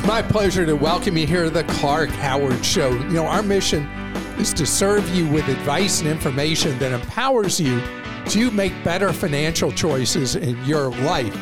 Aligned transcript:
It's 0.00 0.08
my 0.08 0.22
pleasure 0.22 0.64
to 0.64 0.72
welcome 0.72 1.18
you 1.18 1.26
here 1.26 1.44
to 1.44 1.50
the 1.50 1.64
Clark 1.64 2.08
Howard 2.08 2.64
Show. 2.64 2.90
You 2.90 3.10
know, 3.10 3.26
our 3.26 3.42
mission 3.42 3.84
is 4.38 4.54
to 4.54 4.64
serve 4.64 5.06
you 5.14 5.28
with 5.28 5.46
advice 5.46 6.00
and 6.00 6.08
information 6.08 6.78
that 6.78 6.92
empowers 6.92 7.60
you 7.60 7.82
to 8.28 8.50
make 8.50 8.72
better 8.82 9.12
financial 9.12 9.70
choices 9.70 10.36
in 10.36 10.56
your 10.64 10.90
life. 10.90 11.34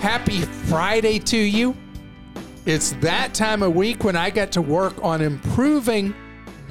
Happy 0.00 0.40
Friday 0.40 1.18
to 1.18 1.36
you. 1.36 1.76
It's 2.64 2.92
that 3.02 3.34
time 3.34 3.62
of 3.62 3.74
week 3.74 4.02
when 4.02 4.16
I 4.16 4.30
get 4.30 4.50
to 4.52 4.62
work 4.62 4.94
on 5.04 5.20
improving 5.20 6.14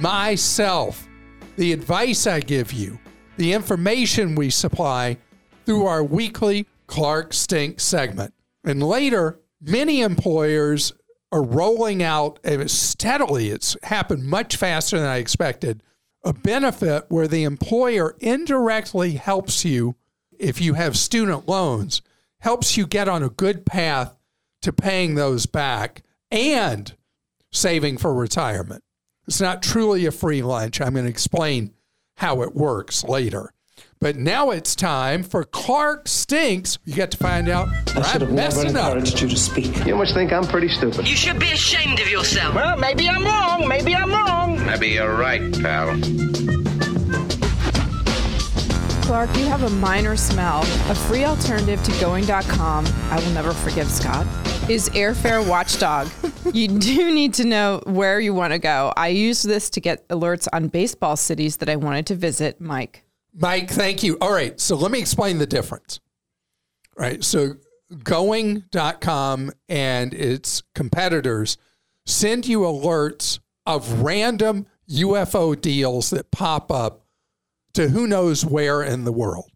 myself, 0.00 1.06
the 1.54 1.72
advice 1.72 2.26
I 2.26 2.40
give 2.40 2.72
you, 2.72 2.98
the 3.36 3.52
information 3.52 4.34
we 4.34 4.50
supply 4.50 5.16
through 5.64 5.86
our 5.86 6.02
weekly 6.02 6.66
Clark 6.88 7.34
Stink 7.34 7.78
segment. 7.78 8.34
And 8.64 8.82
later, 8.82 9.38
many 9.62 10.00
employers 10.02 10.92
are 11.30 11.42
rolling 11.42 12.02
out 12.02 12.38
steadily, 12.66 13.48
it's 13.48 13.76
happened 13.84 14.24
much 14.24 14.56
faster 14.56 14.98
than 14.98 15.08
I 15.08 15.16
expected, 15.16 15.82
a 16.24 16.32
benefit 16.32 17.04
where 17.08 17.26
the 17.26 17.44
employer 17.44 18.16
indirectly 18.20 19.12
helps 19.12 19.64
you 19.64 19.96
if 20.38 20.60
you 20.60 20.74
have 20.74 20.96
student 20.96 21.48
loans, 21.48 22.02
helps 22.40 22.76
you 22.76 22.86
get 22.86 23.08
on 23.08 23.22
a 23.22 23.28
good 23.28 23.64
path 23.64 24.16
to 24.60 24.72
paying 24.72 25.14
those 25.14 25.46
back 25.46 26.02
and 26.30 26.94
saving 27.50 27.98
for 27.98 28.12
retirement. 28.12 28.82
It's 29.26 29.40
not 29.40 29.62
truly 29.62 30.04
a 30.06 30.10
free 30.10 30.42
lunch. 30.42 30.80
I'm 30.80 30.94
going 30.94 31.04
to 31.04 31.10
explain 31.10 31.72
how 32.16 32.42
it 32.42 32.54
works 32.54 33.04
later. 33.04 33.52
But 34.02 34.16
now 34.16 34.50
it's 34.50 34.74
time 34.74 35.22
for 35.22 35.44
Clark 35.44 36.08
Stinks. 36.08 36.76
You 36.84 36.96
got 36.96 37.12
to 37.12 37.16
find 37.16 37.48
out 37.48 37.68
I 37.96 38.02
should 38.02 38.22
have 38.22 38.32
never 38.32 38.66
encouraged 38.66 39.20
you 39.20 39.28
to 39.28 39.36
speak. 39.36 39.86
You 39.86 39.94
must 39.94 40.12
think 40.12 40.32
I'm 40.32 40.42
pretty 40.42 40.66
stupid. 40.66 41.06
You 41.06 41.14
should 41.14 41.38
be 41.38 41.52
ashamed 41.52 42.00
of 42.00 42.08
yourself. 42.08 42.52
Well, 42.52 42.76
maybe 42.76 43.08
I'm 43.08 43.24
wrong. 43.24 43.68
Maybe 43.68 43.94
I'm 43.94 44.10
wrong. 44.10 44.66
Maybe 44.66 44.88
you're 44.88 45.14
right, 45.16 45.40
pal. 45.62 45.96
Clark, 49.02 49.36
you 49.36 49.44
have 49.44 49.62
a 49.62 49.70
minor 49.70 50.16
smell. 50.16 50.62
A 50.90 50.96
free 50.96 51.24
alternative 51.24 51.80
to 51.84 52.00
going.com, 52.00 52.86
I 53.10 53.20
will 53.24 53.32
never 53.32 53.52
forgive 53.52 53.88
Scott, 53.88 54.26
is 54.68 54.88
Airfare 54.90 55.46
Watchdog. 55.46 56.08
you 56.52 56.66
do 56.66 57.14
need 57.14 57.34
to 57.34 57.44
know 57.44 57.82
where 57.84 58.18
you 58.18 58.34
want 58.34 58.52
to 58.52 58.58
go. 58.58 58.92
I 58.96 59.08
used 59.08 59.46
this 59.46 59.70
to 59.70 59.80
get 59.80 60.08
alerts 60.08 60.48
on 60.52 60.66
baseball 60.66 61.16
cities 61.16 61.58
that 61.58 61.68
I 61.68 61.76
wanted 61.76 62.06
to 62.06 62.16
visit, 62.16 62.60
Mike. 62.60 63.04
Mike, 63.34 63.70
thank 63.70 64.02
you. 64.02 64.18
All 64.20 64.32
right. 64.32 64.60
So 64.60 64.76
let 64.76 64.90
me 64.90 64.98
explain 64.98 65.38
the 65.38 65.46
difference. 65.46 66.00
All 66.98 67.04
right. 67.04 67.22
So 67.24 67.54
going.com 68.04 69.52
and 69.68 70.14
its 70.14 70.62
competitors 70.74 71.56
send 72.06 72.46
you 72.46 72.60
alerts 72.60 73.38
of 73.66 74.02
random 74.02 74.66
UFO 74.90 75.58
deals 75.58 76.10
that 76.10 76.30
pop 76.30 76.70
up 76.70 77.06
to 77.74 77.88
who 77.88 78.06
knows 78.06 78.44
where 78.44 78.82
in 78.82 79.04
the 79.04 79.12
world. 79.12 79.50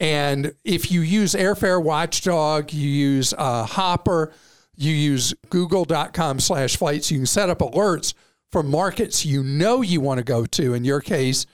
And 0.00 0.54
if 0.64 0.90
you 0.90 1.00
use 1.00 1.34
Airfare 1.34 1.82
Watchdog, 1.82 2.72
you 2.72 2.88
use 2.88 3.34
uh, 3.36 3.64
Hopper, 3.64 4.32
you 4.74 4.92
use 4.92 5.34
google.com 5.50 6.40
slash 6.40 6.76
flights, 6.76 7.10
you 7.10 7.18
can 7.18 7.26
set 7.26 7.50
up 7.50 7.58
alerts 7.58 8.14
for 8.50 8.62
markets 8.62 9.24
you 9.24 9.42
know 9.42 9.80
you 9.80 10.00
want 10.00 10.18
to 10.18 10.24
go 10.24 10.44
to. 10.44 10.74
In 10.74 10.84
your 10.84 11.00
case, 11.00 11.46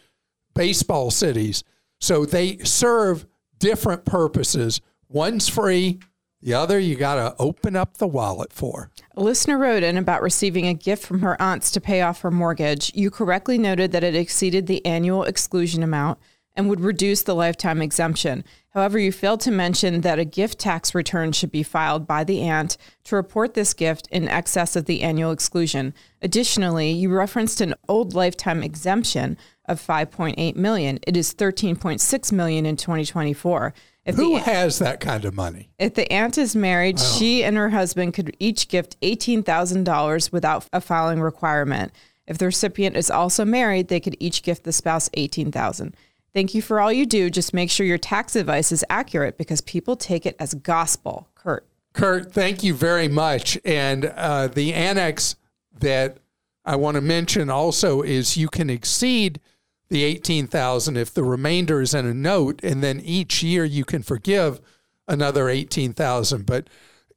baseball 0.54 1.10
cities. 1.10 1.64
So 2.00 2.24
they 2.24 2.58
serve 2.58 3.26
different 3.58 4.04
purposes. 4.04 4.80
One's 5.08 5.48
free, 5.48 6.00
the 6.40 6.54
other 6.54 6.78
you 6.78 6.94
got 6.94 7.16
to 7.16 7.34
open 7.42 7.74
up 7.74 7.96
the 7.96 8.06
wallet 8.06 8.52
for. 8.52 8.90
A 9.16 9.22
listener 9.22 9.58
wrote 9.58 9.82
in 9.82 9.96
about 9.96 10.22
receiving 10.22 10.66
a 10.66 10.74
gift 10.74 11.04
from 11.04 11.20
her 11.20 11.40
aunts 11.40 11.70
to 11.72 11.80
pay 11.80 12.02
off 12.02 12.20
her 12.20 12.30
mortgage. 12.30 12.92
You 12.94 13.10
correctly 13.10 13.58
noted 13.58 13.92
that 13.92 14.04
it 14.04 14.14
exceeded 14.14 14.66
the 14.66 14.84
annual 14.86 15.24
exclusion 15.24 15.82
amount 15.82 16.18
and 16.54 16.68
would 16.68 16.80
reduce 16.80 17.22
the 17.22 17.34
lifetime 17.34 17.82
exemption. 17.82 18.44
However, 18.78 19.00
you 19.00 19.10
failed 19.10 19.40
to 19.40 19.50
mention 19.50 20.02
that 20.02 20.20
a 20.20 20.24
gift 20.24 20.60
tax 20.60 20.94
return 20.94 21.32
should 21.32 21.50
be 21.50 21.64
filed 21.64 22.06
by 22.06 22.22
the 22.22 22.42
aunt 22.42 22.76
to 23.06 23.16
report 23.16 23.54
this 23.54 23.74
gift 23.74 24.06
in 24.12 24.28
excess 24.28 24.76
of 24.76 24.84
the 24.84 25.02
annual 25.02 25.32
exclusion. 25.32 25.92
Additionally, 26.22 26.92
you 26.92 27.12
referenced 27.12 27.60
an 27.60 27.74
old 27.88 28.14
lifetime 28.14 28.62
exemption 28.62 29.36
of 29.64 29.84
5.8 29.84 30.54
million. 30.54 31.00
It 31.08 31.16
is 31.16 31.34
13.6 31.34 32.30
million 32.30 32.66
in 32.66 32.76
2024. 32.76 33.74
If 34.04 34.14
Who 34.14 34.34
the, 34.34 34.42
has 34.42 34.78
that 34.78 35.00
kind 35.00 35.24
of 35.24 35.34
money? 35.34 35.70
If 35.80 35.94
the 35.94 36.10
aunt 36.12 36.38
is 36.38 36.54
married, 36.54 37.00
oh. 37.00 37.18
she 37.18 37.42
and 37.42 37.56
her 37.56 37.70
husband 37.70 38.14
could 38.14 38.36
each 38.38 38.68
gift 38.68 38.96
$18,000 39.00 40.30
without 40.30 40.68
a 40.72 40.80
filing 40.80 41.20
requirement. 41.20 41.90
If 42.28 42.38
the 42.38 42.46
recipient 42.46 42.96
is 42.96 43.10
also 43.10 43.44
married, 43.44 43.88
they 43.88 43.98
could 43.98 44.16
each 44.20 44.44
gift 44.44 44.62
the 44.62 44.72
spouse 44.72 45.10
18,000. 45.14 45.96
Thank 46.34 46.54
you 46.54 46.62
for 46.62 46.80
all 46.80 46.92
you 46.92 47.06
do. 47.06 47.30
Just 47.30 47.54
make 47.54 47.70
sure 47.70 47.86
your 47.86 47.98
tax 47.98 48.36
advice 48.36 48.70
is 48.70 48.84
accurate 48.90 49.38
because 49.38 49.60
people 49.62 49.96
take 49.96 50.26
it 50.26 50.36
as 50.38 50.54
gospel. 50.54 51.28
Kurt. 51.34 51.66
Kurt, 51.94 52.32
thank 52.32 52.62
you 52.62 52.74
very 52.74 53.08
much. 53.08 53.58
And 53.64 54.04
uh, 54.04 54.48
the 54.48 54.74
annex 54.74 55.36
that 55.80 56.18
I 56.64 56.76
want 56.76 56.96
to 56.96 57.00
mention 57.00 57.48
also 57.48 58.02
is 58.02 58.36
you 58.36 58.48
can 58.48 58.68
exceed 58.68 59.40
the 59.88 60.04
18,000 60.04 60.96
if 60.96 61.14
the 61.14 61.24
remainder 61.24 61.80
is 61.80 61.94
in 61.94 62.06
a 62.06 62.14
note 62.14 62.60
and 62.62 62.82
then 62.82 63.00
each 63.00 63.42
year 63.42 63.64
you 63.64 63.84
can 63.84 64.02
forgive 64.02 64.60
another 65.06 65.48
18,000 65.48 66.44
but 66.44 66.68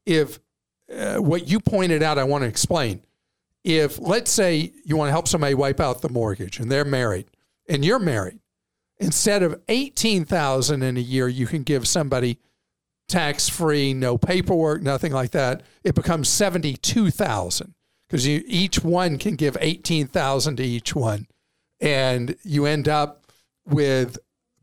if 0.05 0.39
uh, 0.93 1.17
what 1.17 1.49
you 1.49 1.59
pointed 1.59 2.01
out 2.01 2.17
I 2.17 2.23
want 2.23 2.43
to 2.43 2.47
explain 2.47 3.03
if 3.65 3.99
let's 3.99 4.31
say 4.31 4.71
you 4.85 4.95
want 4.95 5.09
to 5.09 5.11
help 5.11 5.27
somebody 5.27 5.53
wipe 5.53 5.81
out 5.81 6.01
the 6.01 6.09
mortgage 6.09 6.59
and 6.59 6.71
they're 6.71 6.85
married 6.85 7.27
and 7.67 7.83
you're 7.83 7.99
married 7.99 8.39
instead 9.01 9.43
of 9.43 9.59
18,000 9.67 10.81
in 10.81 10.97
a 10.97 11.01
year 11.01 11.27
you 11.27 11.45
can 11.45 11.63
give 11.63 11.87
somebody 11.87 12.37
tax 13.07 13.49
free 13.49 13.93
no 13.93 14.17
paperwork 14.17 14.81
nothing 14.81 15.11
like 15.11 15.31
that 15.31 15.61
it 15.83 15.95
becomes 15.95 16.29
72,000 16.29 17.73
because 18.07 18.27
each 18.27 18.83
one 18.83 19.17
can 19.17 19.35
give 19.35 19.57
18,000 19.59 20.55
to 20.55 20.63
each 20.63 20.95
one 20.95 21.27
and 21.81 22.35
you 22.43 22.65
end 22.65 22.87
up 22.87 23.25
with 23.65 24.17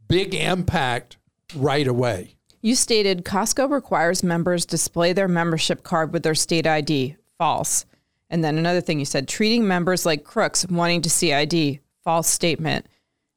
big 0.07 0.35
impact 0.35 1.19
right 1.55 1.87
away. 1.87 2.35
You 2.61 2.75
stated 2.75 3.25
Costco 3.25 3.71
requires 3.71 4.23
members 4.23 4.67
display 4.67 5.13
their 5.13 5.29
membership 5.29 5.83
card 5.83 6.13
with 6.13 6.23
their 6.23 6.35
state 6.35 6.67
ID. 6.67 7.17
False. 7.37 7.85
And 8.31 8.43
then 8.43 8.59
another 8.59 8.81
thing 8.81 8.99
you 8.99 9.05
said 9.05 9.29
treating 9.29 9.67
members 9.67 10.05
like 10.05 10.25
crooks 10.25 10.67
wanting 10.69 11.03
to 11.03 11.11
see 11.11 11.33
ID. 11.33 11.81
False 12.03 12.29
statement. 12.29 12.87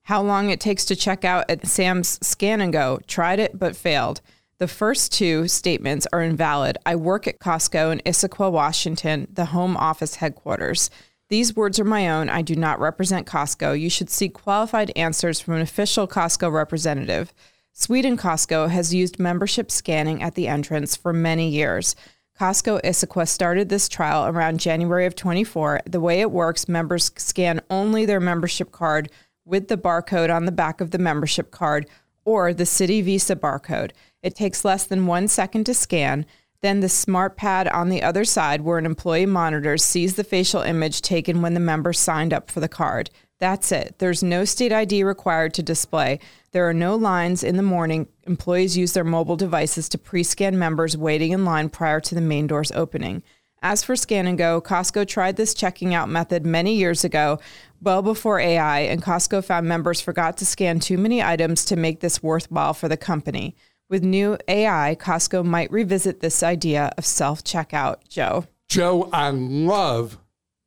How 0.03 0.21
long 0.21 0.49
it 0.49 0.59
takes 0.59 0.85
to 0.85 0.95
check 0.95 1.23
out 1.23 1.49
at 1.49 1.67
Sam's 1.67 2.19
Scan 2.25 2.61
and 2.61 2.73
Go. 2.73 2.99
Tried 3.07 3.39
it 3.39 3.57
but 3.57 3.75
failed. 3.75 4.21
The 4.57 4.67
first 4.67 5.11
two 5.11 5.47
statements 5.47 6.05
are 6.13 6.21
invalid. 6.21 6.77
I 6.85 6.95
work 6.95 7.27
at 7.27 7.39
Costco 7.39 7.91
in 7.91 7.99
Issaquah, 8.05 8.51
Washington, 8.51 9.27
the 9.31 9.45
home 9.45 9.75
office 9.75 10.15
headquarters. 10.15 10.89
These 11.29 11.55
words 11.55 11.79
are 11.79 11.85
my 11.85 12.09
own. 12.09 12.29
I 12.29 12.41
do 12.41 12.55
not 12.55 12.79
represent 12.79 13.25
Costco. 13.25 13.79
You 13.79 13.89
should 13.89 14.09
seek 14.09 14.33
qualified 14.33 14.91
answers 14.95 15.39
from 15.39 15.55
an 15.55 15.61
official 15.61 16.07
Costco 16.07 16.51
representative. 16.51 17.33
Sweden 17.73 18.17
Costco 18.17 18.69
has 18.69 18.93
used 18.93 19.17
membership 19.17 19.71
scanning 19.71 20.21
at 20.21 20.35
the 20.35 20.47
entrance 20.47 20.95
for 20.95 21.13
many 21.13 21.49
years. 21.49 21.95
Costco 22.39 22.81
Issaquah 22.81 23.27
started 23.27 23.69
this 23.69 23.87
trial 23.87 24.27
around 24.27 24.59
January 24.59 25.05
of 25.05 25.15
24. 25.15 25.81
The 25.85 25.99
way 25.99 26.21
it 26.21 26.31
works, 26.31 26.67
members 26.67 27.11
scan 27.15 27.61
only 27.69 28.05
their 28.05 28.19
membership 28.19 28.71
card 28.71 29.09
with 29.51 29.67
the 29.67 29.77
barcode 29.77 30.33
on 30.33 30.45
the 30.45 30.51
back 30.51 30.81
of 30.81 30.89
the 30.89 30.97
membership 30.97 31.51
card 31.51 31.85
or 32.23 32.53
the 32.53 32.63
Citi 32.63 33.03
Visa 33.03 33.35
barcode. 33.35 33.91
It 34.23 34.33
takes 34.33 34.65
less 34.65 34.85
than 34.85 35.05
one 35.05 35.27
second 35.27 35.65
to 35.65 35.73
scan. 35.73 36.25
Then 36.61 36.79
the 36.79 36.89
smart 36.89 37.35
pad 37.35 37.67
on 37.67 37.89
the 37.89 38.01
other 38.01 38.23
side, 38.23 38.61
where 38.61 38.77
an 38.77 38.85
employee 38.85 39.25
monitors, 39.25 39.83
sees 39.83 40.15
the 40.15 40.23
facial 40.23 40.61
image 40.61 41.01
taken 41.01 41.41
when 41.41 41.53
the 41.53 41.59
member 41.59 41.91
signed 41.91 42.33
up 42.33 42.49
for 42.49 42.61
the 42.61 42.69
card. 42.69 43.09
That's 43.39 43.71
it. 43.71 43.95
There's 43.97 44.23
no 44.23 44.45
state 44.45 44.71
ID 44.71 45.03
required 45.03 45.55
to 45.55 45.63
display. 45.63 46.19
There 46.51 46.69
are 46.69 46.73
no 46.73 46.95
lines 46.95 47.43
in 47.43 47.57
the 47.57 47.63
morning. 47.63 48.07
Employees 48.27 48.77
use 48.77 48.93
their 48.93 49.03
mobile 49.03 49.35
devices 49.35 49.89
to 49.89 49.97
pre 49.97 50.23
scan 50.23 50.59
members 50.59 50.95
waiting 50.95 51.31
in 51.31 51.43
line 51.43 51.69
prior 51.69 51.99
to 52.01 52.15
the 52.15 52.21
main 52.21 52.45
doors 52.45 52.71
opening. 52.73 53.23
As 53.63 53.83
for 53.83 53.95
Scan 53.95 54.25
and 54.25 54.39
Go, 54.39 54.59
Costco 54.59 55.07
tried 55.07 55.35
this 55.35 55.53
checking 55.53 55.93
out 55.93 56.09
method 56.09 56.45
many 56.45 56.73
years 56.73 57.03
ago, 57.03 57.39
well 57.79 58.01
before 58.01 58.39
AI, 58.39 58.79
and 58.79 59.03
Costco 59.03 59.43
found 59.45 59.67
members 59.67 60.01
forgot 60.01 60.37
to 60.37 60.47
scan 60.47 60.79
too 60.79 60.97
many 60.97 61.21
items 61.21 61.63
to 61.65 61.75
make 61.75 61.99
this 61.99 62.23
worthwhile 62.23 62.73
for 62.73 62.89
the 62.89 62.97
company. 62.97 63.55
With 63.87 64.03
new 64.03 64.37
AI, 64.47 64.97
Costco 64.99 65.45
might 65.45 65.71
revisit 65.71 66.21
this 66.21 66.41
idea 66.41 66.91
of 66.97 67.05
self 67.05 67.43
checkout. 67.43 68.07
Joe. 68.09 68.47
Joe, 68.67 69.09
I 69.13 69.29
love 69.29 70.17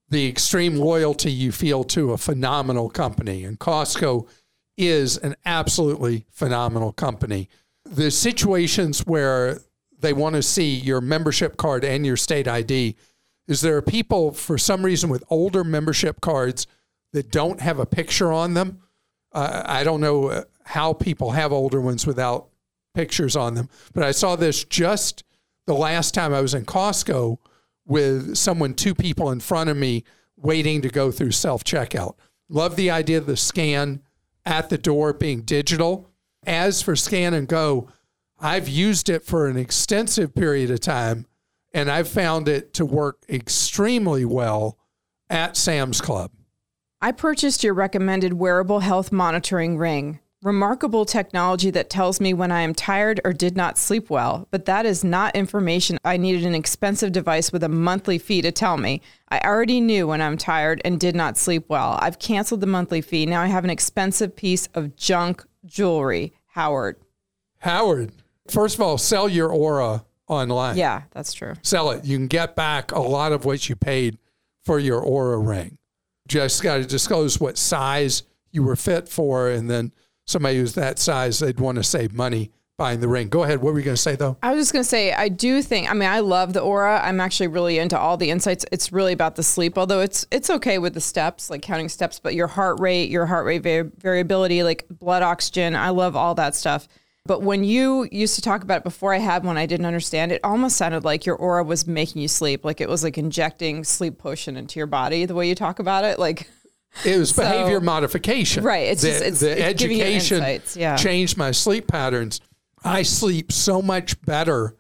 the 0.09 0.29
extreme 0.29 0.77
loyalty 0.77 1.33
you 1.33 1.51
feel 1.51 1.83
to 1.85 2.13
a 2.13 2.19
phenomenal 2.19 2.91
company, 2.91 3.45
and 3.45 3.59
Costco 3.59 4.29
is 4.77 5.17
an 5.19 5.35
absolutely 5.45 6.27
phenomenal 6.31 6.93
company. 6.93 7.49
The 7.85 8.13
situations 8.13 9.01
where 9.01 9.59
they 10.05 10.13
want 10.13 10.37
to 10.37 10.43
see 10.43 10.75
your 10.75 11.01
membership 11.01 11.57
card 11.57 11.85
and 11.85 12.07
your 12.07 12.17
state 12.17 12.47
ID, 12.47 12.97
is 13.47 13.61
there 13.61 13.81
people 13.83 14.33
for 14.33 14.57
some 14.57 14.85
reason 14.85 15.11
with 15.11 15.25
older 15.29 15.65
membership 15.65 16.21
cards 16.21 16.67
that 17.13 17.31
don't 17.31 17.61
have 17.61 17.79
a 17.79 17.87
picture 17.87 18.33
on 18.33 18.55
them. 18.55 18.81
Uh, 19.33 19.63
I 19.65 19.85
don't 19.85 20.01
know 20.01 20.29
uh, 20.29 20.45
how 20.65 20.93
people 20.93 21.31
have 21.33 21.53
older 21.53 21.81
ones 21.81 22.07
without 22.07 22.49
pictures 22.95 23.37
on 23.37 23.55
them, 23.55 23.69
but 23.93 24.03
I 24.03 24.11
saw 24.13 24.37
this 24.37 24.65
just 24.65 25.25
the 25.67 25.75
last 25.75 26.15
time 26.15 26.33
I 26.33 26.41
was 26.41 26.55
in 26.55 26.65
Costco 26.65 27.39
with 27.87 28.37
someone, 28.37 28.75
two 28.75 28.95
people 28.95 29.31
in 29.31 29.41
front 29.41 29.71
of 29.71 29.77
me, 29.77 30.05
waiting 30.37 30.83
to 30.83 30.89
go 30.89 31.11
through 31.11 31.33
self 31.33 31.65
checkout. 31.65 32.17
Love 32.49 32.77
the 32.77 32.91
idea 32.91 33.19
of 33.19 33.27
the 33.27 33.37
scan 33.37 34.03
at 34.45 34.69
the 34.69 34.79
door 34.79 35.13
being 35.13 35.43
digital. 35.43 36.11
As 36.47 36.83
for 36.83 36.95
scan 36.95 37.33
and 37.33 37.49
go, 37.49 37.89
I've 38.41 38.69
used 38.69 39.09
it 39.09 39.25
for 39.25 39.47
an 39.47 39.57
extensive 39.57 40.35
period 40.35 40.71
of 40.71 40.81
time 40.81 41.27
and 41.75 41.91
I've 41.91 42.09
found 42.09 42.49
it 42.49 42.73
to 42.75 42.87
work 42.87 43.19
extremely 43.29 44.25
well 44.25 44.79
at 45.29 45.57
Sam's 45.57 46.01
Club. 46.01 46.31
I 47.01 47.13
purchased 47.13 47.65
your 47.65 47.75
recommended 47.75 48.35
wearable 48.35 48.81
health 48.81 49.13
monitoring 49.13 49.77
ring. 49.77 50.21
Remarkable 50.43 51.05
technology 51.05 51.71
that 51.71 51.91
tells 51.91 52.21
me 52.21 52.33
when 52.33 52.53
I 52.53 52.61
am 52.61 52.75
tired 52.75 53.21
or 53.25 53.33
did 53.33 53.57
not 53.57 53.79
sleep 53.79 54.11
well, 54.11 54.47
but 54.51 54.67
that 54.67 54.87
is 54.87 55.03
not 55.03 55.35
information 55.35 55.99
I 56.05 56.19
needed 56.19 56.45
an 56.45 56.55
expensive 56.55 57.13
device 57.13 57.51
with 57.51 57.65
a 57.65 57.69
monthly 57.69 58.19
fee 58.19 58.43
to 58.43 58.53
tell 58.53 58.77
me. 58.77 59.01
I 59.31 59.39
already 59.39 59.81
knew 59.81 60.07
when 60.07 60.21
I'm 60.21 60.37
tired 60.37 60.83
and 60.85 61.01
did 61.01 61.17
not 61.17 61.39
sleep 61.39 61.65
well. 61.69 61.99
I've 62.01 62.19
canceled 62.19 62.61
the 62.61 62.67
monthly 62.67 63.01
fee. 63.01 63.27
Now 63.27 63.41
I 63.41 63.47
have 63.47 63.65
an 63.65 63.71
expensive 63.71 64.37
piece 64.37 64.69
of 64.75 64.97
junk 64.97 65.45
jewelry. 65.65 66.35
Howard. 66.49 66.97
Howard, 67.61 68.13
first 68.49 68.77
of 68.77 68.81
all, 68.81 68.99
sell 68.99 69.29
your 69.29 69.51
Oura 69.51 70.05
online. 70.29 70.77
Yeah, 70.77 71.03
that's 71.11 71.33
true. 71.33 71.55
Sell 71.63 71.91
it. 71.91 72.05
You 72.05 72.17
can 72.17 72.27
get 72.27 72.57
back 72.57 72.93
a 72.93 73.01
lot 73.01 73.33
of 73.33 73.45
what 73.45 73.69
you 73.69 73.77
paid 73.77 74.19
for 74.65 74.79
your 74.79 75.03
Oura 75.03 75.47
ring. 75.47 75.79
Just 76.29 76.63
got 76.63 76.77
to 76.77 76.85
disclose 76.85 77.39
what 77.39 77.59
size 77.59 78.23
you 78.51 78.63
were 78.63 78.77
fit 78.77 79.09
for, 79.09 79.51
and 79.51 79.71
then 79.71 79.93
somebody 80.27 80.57
who's 80.57 80.75
that 80.75 80.99
size, 80.99 81.39
they'd 81.39 81.61
want 81.61 81.77
to 81.77 81.85
save 81.85 82.15
money 82.15 82.51
buying 82.77 83.01
the 83.01 83.09
ring. 83.09 83.29
Go 83.29 83.45
ahead. 83.45 83.63
What 83.63 83.73
were 83.73 83.79
you 83.79 83.85
going 83.85 83.95
to 83.95 84.03
say 84.03 84.17
though? 84.17 84.37
I 84.43 84.53
was 84.53 84.63
just 84.63 84.73
going 84.73 84.83
to 84.83 84.89
say, 84.89 85.13
I 85.13 85.29
do 85.29 85.63
think, 85.63 85.89
I 85.89 85.95
mean, 85.95 86.09
I 86.09 86.21
love 86.21 86.55
the 86.55 86.61
Oura. 86.61 87.01
I'm 87.05 87.21
actually 87.21 87.47
really 87.47 87.79
into 87.79 87.97
all 87.97 88.17
the 88.17 88.31
insights. 88.31 88.65
It's 88.73 88.91
really 88.91 89.13
about 89.13 89.37
the 89.37 89.45
sleep, 89.45 89.79
although 89.79 90.01
it's, 90.01 90.27
it's 90.33 90.51
okay 90.51 90.79
with 90.79 90.95
the 90.95 91.01
steps, 91.01 91.51
like 91.51 91.63
counting 91.63 91.89
steps, 91.89 92.19
but 92.19 92.35
your 92.35 92.49
heart 92.49 92.81
rate, 92.81 93.11
your 93.11 93.27
heart 93.27 93.47
rate 93.47 93.63
variability, 93.99 94.65
like 94.65 94.87
blood 94.89 95.23
oxygen. 95.23 95.77
I 95.77 95.91
love 95.91 96.17
all 96.17 96.35
that 96.35 96.57
stuff. 96.57 96.89
But 97.27 97.41
when 97.41 97.65
you 97.65 98.07
used 98.13 98.35
to 98.35 98.43
talk 98.43 98.63
about 98.63 98.79
it 98.79 98.85
before 98.85 99.15
I 99.15 99.19
had 99.19 99.45
one, 99.45 99.57
I 99.57 99.65
didn't 99.65 99.87
understand. 99.87 100.31
It 100.31 100.43
almost 100.45 100.77
sounded 100.77 101.05
like 101.05 101.25
your 101.25 101.39
Oura 101.39 101.65
was 101.65 101.87
making 101.87 102.21
you 102.21 102.29
sleep, 102.29 102.65
like 102.67 102.83
it 102.83 102.89
was 102.89 103.03
like 103.03 103.17
injecting 103.17 103.83
sleep 103.83 104.19
potion 104.19 104.59
into 104.59 104.79
your 104.79 104.87
body. 104.87 105.25
The 105.25 105.35
way 105.35 105.49
you 105.49 105.55
talk 105.55 105.79
about 105.79 106.05
it, 106.05 106.19
like 106.19 106.51
it 107.03 107.19
was 107.19 107.31
so, 107.35 107.43
behavior 107.43 107.81
modification, 107.81 108.63
right? 108.63 108.89
It's 108.89 109.01
the, 109.01 109.09
just 109.09 109.25
it's, 109.25 109.41
the 109.41 109.53
it's 109.53 109.63
education 109.63 110.61
yeah. 110.75 110.97
changed 110.97 111.39
my 111.39 111.51
sleep 111.51 111.89
patterns. 111.89 112.43
I 112.85 113.03
sleep 113.03 113.51
so 113.51 113.81
much 113.81 114.21
better 114.21 114.77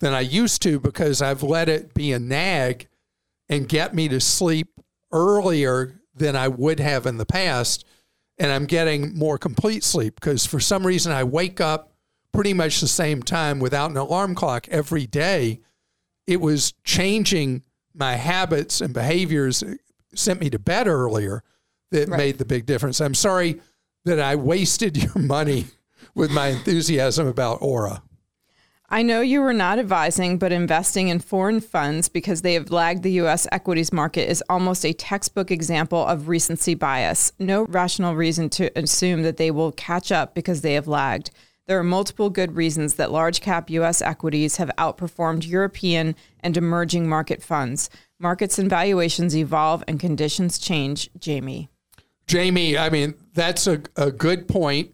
than 0.00 0.12
I 0.12 0.20
used 0.20 0.60
to 0.62 0.78
because 0.78 1.22
I've 1.22 1.42
let 1.42 1.70
it 1.70 1.94
be 1.94 2.12
a 2.12 2.18
nag 2.18 2.88
and 3.48 3.66
get 3.66 3.94
me 3.94 4.08
to 4.08 4.20
sleep 4.20 4.68
earlier 5.12 6.02
than 6.14 6.36
I 6.36 6.48
would 6.48 6.78
have 6.78 7.06
in 7.06 7.16
the 7.16 7.24
past 7.24 7.86
and 8.38 8.52
I'm 8.52 8.66
getting 8.66 9.16
more 9.16 9.38
complete 9.38 9.84
sleep 9.84 10.14
because 10.16 10.44
for 10.46 10.60
some 10.60 10.86
reason 10.86 11.12
I 11.12 11.24
wake 11.24 11.60
up 11.60 11.92
pretty 12.32 12.52
much 12.52 12.80
the 12.80 12.88
same 12.88 13.22
time 13.22 13.58
without 13.58 13.90
an 13.90 13.96
alarm 13.96 14.34
clock 14.34 14.68
every 14.68 15.06
day. 15.06 15.60
It 16.26 16.40
was 16.40 16.72
changing 16.84 17.62
my 17.94 18.14
habits 18.16 18.80
and 18.80 18.92
behaviors, 18.92 19.62
uh, 19.62 19.74
sent 20.14 20.40
me 20.40 20.50
to 20.50 20.58
bed 20.58 20.86
earlier 20.86 21.42
that 21.92 22.08
right. 22.08 22.18
made 22.18 22.38
the 22.38 22.44
big 22.44 22.66
difference. 22.66 23.00
I'm 23.00 23.14
sorry 23.14 23.60
that 24.04 24.20
I 24.20 24.36
wasted 24.36 24.96
your 25.02 25.16
money 25.16 25.66
with 26.14 26.30
my 26.30 26.48
enthusiasm 26.48 27.26
about 27.26 27.60
Oura. 27.60 28.02
I 28.88 29.02
know 29.02 29.20
you 29.20 29.40
were 29.40 29.52
not 29.52 29.80
advising, 29.80 30.38
but 30.38 30.52
investing 30.52 31.08
in 31.08 31.18
foreign 31.18 31.60
funds 31.60 32.08
because 32.08 32.42
they 32.42 32.54
have 32.54 32.70
lagged 32.70 33.02
the 33.02 33.12
U.S. 33.12 33.48
equities 33.50 33.92
market 33.92 34.30
is 34.30 34.44
almost 34.48 34.86
a 34.86 34.92
textbook 34.92 35.50
example 35.50 36.06
of 36.06 36.28
recency 36.28 36.74
bias. 36.74 37.32
No 37.40 37.64
rational 37.64 38.14
reason 38.14 38.48
to 38.50 38.70
assume 38.78 39.22
that 39.22 39.38
they 39.38 39.50
will 39.50 39.72
catch 39.72 40.12
up 40.12 40.36
because 40.36 40.60
they 40.60 40.74
have 40.74 40.86
lagged. 40.86 41.32
There 41.66 41.80
are 41.80 41.84
multiple 41.84 42.30
good 42.30 42.54
reasons 42.54 42.94
that 42.94 43.10
large 43.10 43.40
cap 43.40 43.70
U.S. 43.70 44.00
equities 44.00 44.58
have 44.58 44.70
outperformed 44.78 45.48
European 45.48 46.14
and 46.38 46.56
emerging 46.56 47.08
market 47.08 47.42
funds. 47.42 47.90
Markets 48.20 48.56
and 48.56 48.70
valuations 48.70 49.36
evolve 49.36 49.82
and 49.88 49.98
conditions 49.98 50.58
change, 50.58 51.10
Jamie. 51.18 51.70
Jamie, 52.28 52.78
I 52.78 52.90
mean, 52.90 53.14
that's 53.34 53.66
a, 53.66 53.82
a 53.96 54.12
good 54.12 54.46
point 54.46 54.92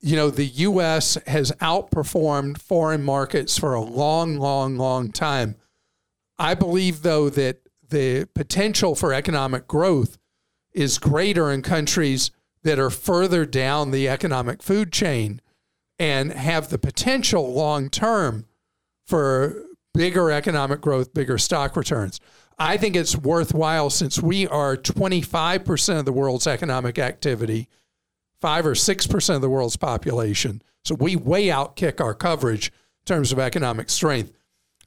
you 0.00 0.16
know, 0.16 0.30
the 0.30 0.46
U.S. 0.46 1.18
has 1.26 1.52
outperformed 1.60 2.58
foreign 2.58 3.02
markets 3.02 3.58
for 3.58 3.74
a 3.74 3.80
long, 3.80 4.38
long, 4.38 4.76
long 4.76 5.12
time. 5.12 5.56
I 6.38 6.54
believe, 6.54 7.02
though, 7.02 7.28
that 7.30 7.60
the 7.86 8.26
potential 8.34 8.94
for 8.94 9.12
economic 9.12 9.66
growth 9.66 10.16
is 10.72 10.98
greater 10.98 11.50
in 11.50 11.62
countries 11.62 12.30
that 12.62 12.78
are 12.78 12.90
further 12.90 13.44
down 13.44 13.90
the 13.90 14.08
economic 14.08 14.62
food 14.62 14.92
chain 14.92 15.40
and 15.98 16.32
have 16.32 16.68
the 16.68 16.78
potential 16.78 17.52
long 17.52 17.90
term 17.90 18.46
for 19.06 19.64
bigger 19.92 20.30
economic 20.30 20.80
growth, 20.80 21.12
bigger 21.12 21.36
stock 21.36 21.76
returns. 21.76 22.20
I 22.58 22.76
think 22.76 22.96
it's 22.96 23.16
worthwhile 23.16 23.90
since 23.90 24.22
we 24.22 24.46
are 24.46 24.76
25% 24.76 25.98
of 25.98 26.04
the 26.04 26.12
world's 26.12 26.46
economic 26.46 26.98
activity 26.98 27.68
five 28.40 28.66
or 28.66 28.74
six 28.74 29.06
percent 29.06 29.36
of 29.36 29.42
the 29.42 29.50
world's 29.50 29.76
population. 29.76 30.62
So 30.84 30.94
we 30.94 31.16
way 31.16 31.46
outkick 31.46 32.00
our 32.00 32.14
coverage 32.14 32.68
in 32.68 33.04
terms 33.06 33.32
of 33.32 33.38
economic 33.38 33.90
strength. 33.90 34.32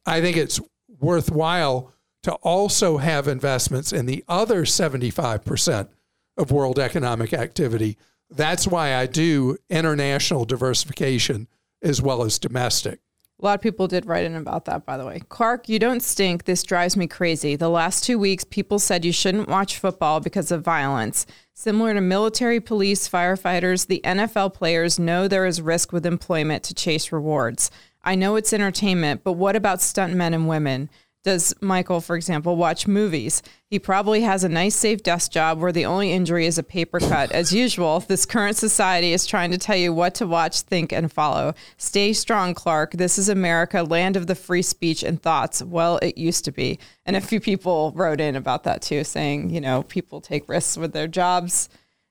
I 0.05 0.21
think 0.21 0.37
it's 0.37 0.59
worthwhile 0.99 1.93
to 2.23 2.33
also 2.35 2.97
have 2.97 3.27
investments 3.27 3.91
in 3.91 4.05
the 4.05 4.23
other 4.27 4.63
75% 4.63 5.89
of 6.37 6.51
world 6.51 6.79
economic 6.79 7.33
activity. 7.33 7.97
That's 8.29 8.67
why 8.67 8.95
I 8.95 9.05
do 9.05 9.57
international 9.69 10.45
diversification 10.45 11.47
as 11.81 12.01
well 12.01 12.23
as 12.23 12.39
domestic. 12.39 13.01
A 13.43 13.45
lot 13.45 13.55
of 13.55 13.61
people 13.61 13.89
did 13.89 14.05
write 14.05 14.23
in 14.23 14.35
about 14.35 14.63
that, 14.65 14.85
by 14.85 14.95
the 14.95 15.05
way. 15.05 15.19
Clark, 15.27 15.67
you 15.67 15.77
don't 15.77 16.01
stink. 16.01 16.45
This 16.45 16.63
drives 16.63 16.95
me 16.95 17.07
crazy. 17.07 17.57
The 17.57 17.67
last 17.67 18.05
two 18.05 18.17
weeks, 18.17 18.45
people 18.45 18.79
said 18.79 19.03
you 19.03 19.11
shouldn't 19.11 19.49
watch 19.49 19.77
football 19.77 20.21
because 20.21 20.49
of 20.49 20.63
violence. 20.63 21.25
Similar 21.53 21.93
to 21.93 21.99
military, 21.99 22.61
police, 22.61 23.09
firefighters, 23.09 23.87
the 23.87 23.99
NFL 24.05 24.53
players 24.53 24.97
know 24.97 25.27
there 25.27 25.45
is 25.45 25.61
risk 25.61 25.91
with 25.91 26.05
employment 26.05 26.63
to 26.63 26.73
chase 26.73 27.11
rewards. 27.11 27.69
I 28.01 28.15
know 28.15 28.37
it's 28.37 28.53
entertainment, 28.53 29.25
but 29.25 29.33
what 29.33 29.57
about 29.57 29.79
stuntmen 29.79 30.33
and 30.33 30.47
women? 30.47 30.89
Does 31.23 31.53
Michael, 31.61 32.01
for 32.01 32.15
example, 32.15 32.57
watch 32.57 32.85
movies? 32.85 33.41
He 33.69 33.79
probably 33.79 34.21
has 34.21 34.43
a 34.43 34.49
nice, 34.49 34.75
safe 34.75 35.01
desk 35.03 35.31
job 35.31 35.59
where 35.59 35.71
the 35.71 35.85
only 35.85 36.11
injury 36.11 36.45
is 36.45 36.57
a 36.57 36.63
paper 36.63 36.99
cut. 36.99 37.31
As 37.31 37.53
usual, 37.53 38.01
this 38.01 38.25
current 38.25 38.57
society 38.57 39.13
is 39.13 39.25
trying 39.25 39.51
to 39.51 39.57
tell 39.57 39.77
you 39.77 39.93
what 39.93 40.15
to 40.15 40.27
watch, 40.27 40.61
think, 40.61 40.91
and 40.91 41.11
follow. 41.11 41.53
Stay 41.77 42.11
strong, 42.11 42.53
Clark. 42.53 42.91
This 42.91 43.17
is 43.17 43.29
America, 43.29 43.83
land 43.83 44.17
of 44.17 44.27
the 44.27 44.35
free 44.35 44.61
speech 44.61 45.01
and 45.01 45.21
thoughts. 45.21 45.63
Well, 45.63 45.97
it 46.01 46.17
used 46.17 46.43
to 46.45 46.51
be. 46.51 46.77
And 47.05 47.15
a 47.15 47.21
few 47.21 47.39
people 47.39 47.93
wrote 47.95 48.19
in 48.19 48.35
about 48.35 48.63
that 48.65 48.81
too, 48.81 49.03
saying, 49.05 49.49
you 49.49 49.61
know, 49.61 49.83
people 49.83 50.19
take 50.19 50.49
risks 50.49 50.77
with 50.77 50.91
their 50.91 51.07
jobs, 51.07 51.69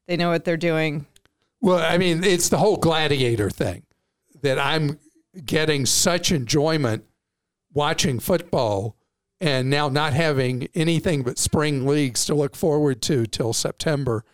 they 0.08 0.16
know 0.16 0.30
what 0.30 0.44
they're 0.44 0.56
doing. 0.56 1.06
Well, 1.60 1.78
I 1.78 1.98
mean, 1.98 2.24
it's 2.24 2.48
the 2.48 2.58
whole 2.58 2.76
gladiator 2.76 3.50
thing 3.50 3.84
that 4.42 4.58
I'm 4.58 4.98
getting 5.44 5.86
such 5.86 6.32
enjoyment 6.32 7.04
watching 7.72 8.18
football 8.18 8.96
and 9.42 9.68
now 9.68 9.88
not 9.88 10.12
having 10.12 10.68
anything 10.72 11.24
but 11.24 11.36
spring 11.36 11.84
leagues 11.84 12.24
to 12.24 12.34
look 12.34 12.54
forward 12.54 13.02
to 13.02 13.26
till 13.26 13.52
September, 13.52 14.24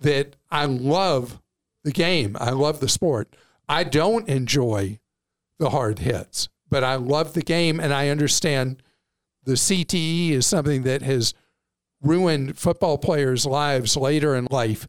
that 0.00 0.36
I 0.50 0.66
love 0.66 1.40
the 1.82 1.92
game. 1.92 2.36
I 2.38 2.50
love 2.50 2.80
the 2.80 2.88
sport. 2.90 3.34
I 3.70 3.84
don't 3.84 4.28
enjoy 4.28 5.00
the 5.58 5.70
hard 5.70 6.00
hits, 6.00 6.50
but 6.68 6.84
I 6.84 6.96
love 6.96 7.32
the 7.32 7.40
game 7.40 7.80
and 7.80 7.94
I 7.94 8.10
understand 8.10 8.82
the 9.44 9.54
CTE 9.54 10.32
is 10.32 10.44
something 10.44 10.82
that 10.82 11.00
has 11.00 11.32
ruined 12.02 12.58
football 12.58 12.98
players' 12.98 13.46
lives 13.46 13.96
later 13.96 14.36
in 14.36 14.46
life. 14.50 14.86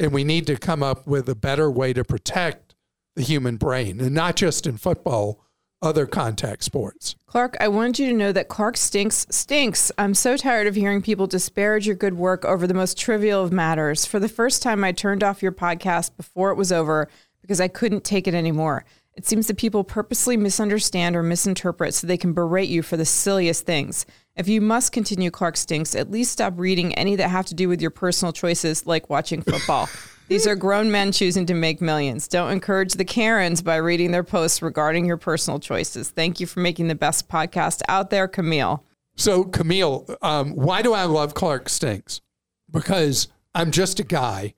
And 0.00 0.12
we 0.12 0.24
need 0.24 0.44
to 0.48 0.56
come 0.56 0.82
up 0.82 1.06
with 1.06 1.28
a 1.28 1.36
better 1.36 1.70
way 1.70 1.92
to 1.92 2.02
protect 2.02 2.74
the 3.14 3.22
human 3.22 3.58
brain, 3.58 4.00
and 4.00 4.14
not 4.14 4.34
just 4.34 4.66
in 4.66 4.76
football, 4.76 5.44
other 5.82 6.06
contact 6.06 6.64
sports. 6.64 7.16
Clark, 7.26 7.56
I 7.60 7.68
want 7.68 7.98
you 7.98 8.06
to 8.06 8.12
know 8.12 8.32
that 8.32 8.48
Clark 8.48 8.76
stinks 8.76 9.26
stinks. 9.30 9.90
I'm 9.98 10.14
so 10.14 10.36
tired 10.36 10.66
of 10.66 10.74
hearing 10.74 11.02
people 11.02 11.26
disparage 11.26 11.86
your 11.86 11.96
good 11.96 12.16
work 12.16 12.44
over 12.44 12.66
the 12.66 12.74
most 12.74 12.96
trivial 12.96 13.42
of 13.42 13.52
matters. 13.52 14.06
For 14.06 14.20
the 14.20 14.28
first 14.28 14.62
time, 14.62 14.84
I 14.84 14.92
turned 14.92 15.24
off 15.24 15.42
your 15.42 15.52
podcast 15.52 16.16
before 16.16 16.50
it 16.50 16.56
was 16.56 16.72
over 16.72 17.08
because 17.40 17.60
I 17.60 17.68
couldn't 17.68 18.04
take 18.04 18.28
it 18.28 18.34
anymore. 18.34 18.84
It 19.14 19.26
seems 19.26 19.46
that 19.46 19.58
people 19.58 19.84
purposely 19.84 20.36
misunderstand 20.36 21.16
or 21.16 21.22
misinterpret 21.22 21.94
so 21.94 22.06
they 22.06 22.16
can 22.16 22.32
berate 22.32 22.70
you 22.70 22.82
for 22.82 22.96
the 22.96 23.04
silliest 23.04 23.66
things. 23.66 24.06
If 24.36 24.48
you 24.48 24.62
must 24.62 24.92
continue 24.92 25.30
Clark 25.30 25.58
Stinks, 25.58 25.94
at 25.94 26.10
least 26.10 26.32
stop 26.32 26.54
reading 26.56 26.94
any 26.94 27.16
that 27.16 27.28
have 27.28 27.46
to 27.46 27.54
do 27.54 27.68
with 27.68 27.82
your 27.82 27.90
personal 27.90 28.32
choices, 28.32 28.86
like 28.86 29.10
watching 29.10 29.42
football. 29.42 29.88
These 30.28 30.46
are 30.46 30.56
grown 30.56 30.90
men 30.90 31.12
choosing 31.12 31.44
to 31.46 31.54
make 31.54 31.82
millions. 31.82 32.26
Don't 32.26 32.50
encourage 32.50 32.94
the 32.94 33.04
Karens 33.04 33.60
by 33.60 33.76
reading 33.76 34.12
their 34.12 34.24
posts 34.24 34.62
regarding 34.62 35.04
your 35.04 35.18
personal 35.18 35.60
choices. 35.60 36.08
Thank 36.08 36.40
you 36.40 36.46
for 36.46 36.60
making 36.60 36.88
the 36.88 36.94
best 36.94 37.28
podcast 37.28 37.82
out 37.86 38.08
there, 38.08 38.26
Camille. 38.28 38.82
So, 39.14 39.44
Camille, 39.44 40.06
um, 40.22 40.52
why 40.52 40.80
do 40.80 40.94
I 40.94 41.04
love 41.04 41.34
Clark 41.34 41.68
Stinks? 41.68 42.22
Because 42.70 43.28
I'm 43.54 43.70
just 43.70 44.00
a 44.00 44.04
guy, 44.04 44.54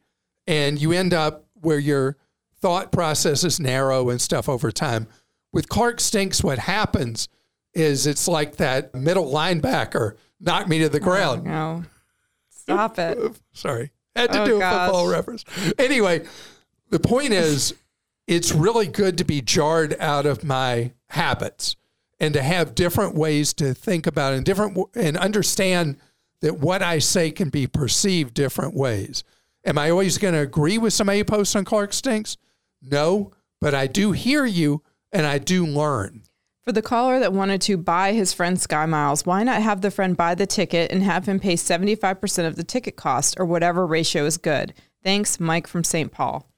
and 0.47 0.81
you 0.81 0.93
end 0.93 1.13
up 1.13 1.47
where 1.55 1.81
your 1.81 2.19
thought 2.65 2.91
process 2.91 3.45
is 3.45 3.61
narrow 3.61 4.09
and 4.09 4.19
stuff 4.23 4.49
over 4.49 4.73
time. 4.73 5.07
With 5.53 5.69
Clark 5.69 6.01
Stinks, 6.01 6.43
what 6.43 6.59
happens 6.61 7.29
is 7.75 8.07
it's 8.07 8.27
like 8.27 8.57
that 8.57 8.95
middle 8.95 9.31
linebacker 9.31 10.17
knocked 10.41 10.71
me 10.71 10.79
to 10.79 10.89
the 10.89 10.99
ground. 10.99 11.47
Oh, 11.47 11.51
no. 11.51 11.85
Stop 12.49 12.99
it. 12.99 13.19
Sorry. 13.53 13.91
Had 14.17 14.33
to 14.33 14.43
Oh, 14.43 14.47
do 14.47 14.57
a 14.57 14.61
gosh. 14.61 14.87
football 14.87 15.09
reference. 15.09 15.45
Anyway, 15.79 16.25
the 16.89 16.99
point 16.99 17.35
is, 17.35 17.75
it's 18.27 18.53
really 18.53 18.87
good 18.87 19.19
to 19.19 19.25
be 19.25 19.43
jarred 19.43 19.95
out 20.01 20.25
of 20.25 20.43
my 20.43 20.93
habits 21.11 21.77
and 22.19 22.33
to 22.33 22.41
have 22.43 22.75
different 22.75 23.15
ways 23.15 23.53
to 23.55 23.75
think 23.75 24.07
about 24.07 24.33
it 24.33 24.37
and 24.39 24.47
different 24.47 24.79
and 24.95 25.19
understand 25.19 25.99
that 26.41 26.61
what 26.61 26.83
I 26.83 26.99
say 26.99 27.31
can 27.31 27.51
be 27.51 27.67
perceived 27.67 28.33
different 28.33 28.73
ways. 28.75 29.23
Am 29.67 29.77
I 29.77 29.91
always 29.91 30.17
going 30.17 30.33
to 30.33 30.41
agree 30.41 30.79
with 30.79 30.95
somebody 30.95 31.19
who 31.19 31.25
posts 31.27 31.55
on 31.55 31.67
Clark 31.67 31.93
Stinks? 31.93 32.39
No, 32.91 33.33
but 33.61 33.75
I 33.75 33.87
do 33.87 34.13
hear 34.13 34.45
you 34.45 34.83
and 35.13 35.27
I 35.27 35.39
do 35.39 35.65
learn. 35.65 36.23
For 36.63 36.73
the 36.73 36.83
caller 36.83 37.21
that 37.21 37.33
wanted 37.33 37.61
to 37.63 37.77
buy 37.77 38.13
his 38.13 38.33
friend 38.33 38.59
Sky 38.59 38.87
Miles, 38.87 39.27
why 39.27 39.43
not 39.43 39.61
have 39.61 39.83
the 39.83 39.91
friend 39.91 40.17
buy 40.17 40.35
the 40.35 40.47
ticket 40.47 40.91
and 40.91 41.03
have 41.03 41.27
him 41.27 41.39
pay 41.39 41.55
75% 41.55 42.47
of 42.47 42.57
the 42.57 42.65
ticket 42.65 42.97
cost 42.97 43.37
or 43.39 43.45
whatever 43.45 43.87
ratio 43.87 44.25
is 44.25 44.39
good? 44.39 44.73
Thanks, 45.03 45.39
Mike 45.39 45.67
from 45.67 45.85
St. 45.85 46.11
Paul. 46.11 46.49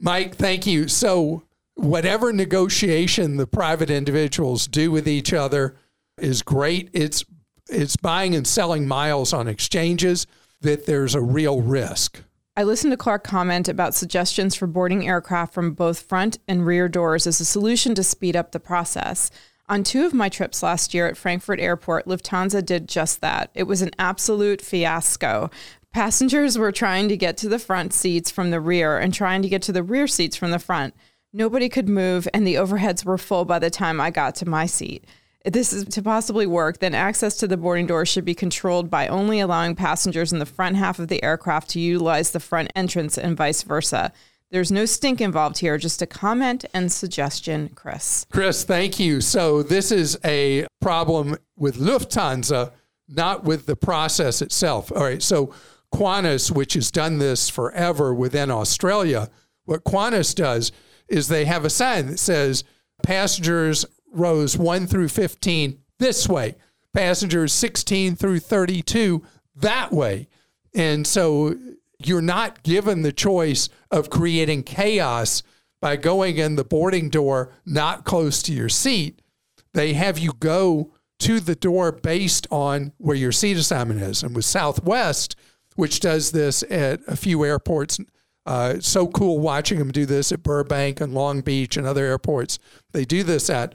Mike, 0.00 0.36
thank 0.36 0.66
you. 0.66 0.88
So, 0.88 1.42
whatever 1.74 2.32
negotiation 2.32 3.36
the 3.36 3.46
private 3.46 3.90
individuals 3.90 4.66
do 4.66 4.90
with 4.90 5.06
each 5.06 5.32
other 5.32 5.76
is 6.18 6.42
great. 6.42 6.88
It's 6.92 7.24
it's 7.68 7.96
buying 7.96 8.34
and 8.34 8.46
selling 8.46 8.88
miles 8.88 9.32
on 9.32 9.48
exchanges 9.48 10.26
that 10.62 10.86
there's 10.86 11.14
a 11.14 11.20
real 11.20 11.60
risk. 11.60 12.22
I 12.54 12.64
listened 12.64 12.90
to 12.90 12.98
Clark 12.98 13.24
comment 13.24 13.66
about 13.66 13.94
suggestions 13.94 14.54
for 14.54 14.66
boarding 14.66 15.08
aircraft 15.08 15.54
from 15.54 15.72
both 15.72 16.02
front 16.02 16.38
and 16.46 16.66
rear 16.66 16.86
doors 16.86 17.26
as 17.26 17.40
a 17.40 17.46
solution 17.46 17.94
to 17.94 18.02
speed 18.02 18.36
up 18.36 18.52
the 18.52 18.60
process. 18.60 19.30
On 19.70 19.82
two 19.82 20.04
of 20.04 20.12
my 20.12 20.28
trips 20.28 20.62
last 20.62 20.92
year 20.92 21.06
at 21.06 21.16
Frankfurt 21.16 21.60
Airport, 21.60 22.04
Lufthansa 22.04 22.62
did 22.62 22.90
just 22.90 23.22
that. 23.22 23.50
It 23.54 23.62
was 23.62 23.80
an 23.80 23.92
absolute 23.98 24.60
fiasco. 24.60 25.50
Passengers 25.94 26.58
were 26.58 26.72
trying 26.72 27.08
to 27.08 27.16
get 27.16 27.38
to 27.38 27.48
the 27.48 27.58
front 27.58 27.94
seats 27.94 28.30
from 28.30 28.50
the 28.50 28.60
rear 28.60 28.98
and 28.98 29.14
trying 29.14 29.40
to 29.40 29.48
get 29.48 29.62
to 29.62 29.72
the 29.72 29.82
rear 29.82 30.06
seats 30.06 30.36
from 30.36 30.50
the 30.50 30.58
front. 30.58 30.94
Nobody 31.32 31.70
could 31.70 31.88
move, 31.88 32.28
and 32.34 32.46
the 32.46 32.56
overheads 32.56 33.02
were 33.02 33.16
full 33.16 33.46
by 33.46 33.60
the 33.60 33.70
time 33.70 33.98
I 33.98 34.10
got 34.10 34.34
to 34.36 34.48
my 34.48 34.66
seat. 34.66 35.06
This 35.44 35.72
is 35.72 35.84
to 35.86 36.02
possibly 36.02 36.46
work, 36.46 36.78
then 36.78 36.94
access 36.94 37.36
to 37.38 37.48
the 37.48 37.56
boarding 37.56 37.86
doors 37.86 38.08
should 38.08 38.24
be 38.24 38.34
controlled 38.34 38.88
by 38.90 39.08
only 39.08 39.40
allowing 39.40 39.74
passengers 39.74 40.32
in 40.32 40.38
the 40.38 40.46
front 40.46 40.76
half 40.76 40.98
of 40.98 41.08
the 41.08 41.22
aircraft 41.22 41.70
to 41.70 41.80
utilize 41.80 42.30
the 42.30 42.40
front 42.40 42.72
entrance 42.76 43.18
and 43.18 43.36
vice 43.36 43.62
versa. 43.62 44.12
There's 44.52 44.70
no 44.70 44.84
stink 44.84 45.20
involved 45.20 45.58
here, 45.58 45.78
just 45.78 46.02
a 46.02 46.06
comment 46.06 46.66
and 46.74 46.92
suggestion, 46.92 47.70
Chris. 47.74 48.26
Chris, 48.30 48.64
thank 48.64 49.00
you. 49.00 49.20
So, 49.22 49.62
this 49.62 49.90
is 49.90 50.18
a 50.24 50.66
problem 50.80 51.38
with 51.56 51.78
Lufthansa, 51.78 52.70
not 53.08 53.44
with 53.44 53.64
the 53.64 53.76
process 53.76 54.42
itself. 54.42 54.92
All 54.92 55.04
right. 55.04 55.22
So, 55.22 55.54
Qantas, 55.92 56.50
which 56.50 56.74
has 56.74 56.90
done 56.90 57.18
this 57.18 57.48
forever 57.48 58.14
within 58.14 58.50
Australia, 58.50 59.30
what 59.64 59.84
Qantas 59.84 60.34
does 60.34 60.70
is 61.08 61.28
they 61.28 61.46
have 61.46 61.64
a 61.64 61.70
sign 61.70 62.08
that 62.08 62.18
says 62.18 62.62
passengers 63.02 63.86
rows 64.12 64.56
1 64.56 64.86
through 64.86 65.08
15 65.08 65.78
this 65.98 66.28
way, 66.28 66.56
passengers 66.92 67.52
16 67.52 68.16
through 68.16 68.40
32 68.40 69.22
that 69.56 69.92
way. 69.92 70.28
And 70.74 71.06
so 71.06 71.56
you're 71.98 72.22
not 72.22 72.62
given 72.62 73.02
the 73.02 73.12
choice 73.12 73.68
of 73.90 74.10
creating 74.10 74.64
chaos 74.64 75.42
by 75.80 75.96
going 75.96 76.38
in 76.38 76.56
the 76.56 76.64
boarding 76.64 77.10
door 77.10 77.52
not 77.66 78.04
close 78.04 78.42
to 78.42 78.52
your 78.52 78.68
seat. 78.68 79.20
They 79.74 79.94
have 79.94 80.18
you 80.18 80.32
go 80.38 80.92
to 81.20 81.40
the 81.40 81.54
door 81.54 81.92
based 81.92 82.46
on 82.50 82.92
where 82.98 83.16
your 83.16 83.32
seat 83.32 83.56
assignment 83.56 84.00
is. 84.00 84.22
And 84.22 84.34
with 84.34 84.44
Southwest, 84.44 85.36
which 85.76 86.00
does 86.00 86.32
this 86.32 86.62
at 86.70 87.00
a 87.06 87.16
few 87.16 87.44
airports, 87.44 87.98
uh, 88.44 88.80
so 88.80 89.06
cool 89.06 89.38
watching 89.38 89.78
them 89.78 89.92
do 89.92 90.04
this 90.04 90.32
at 90.32 90.42
Burbank 90.42 91.00
and 91.00 91.14
Long 91.14 91.40
Beach 91.40 91.76
and 91.76 91.86
other 91.86 92.04
airports. 92.04 92.58
They 92.92 93.04
do 93.04 93.22
this 93.22 93.48
at, 93.48 93.74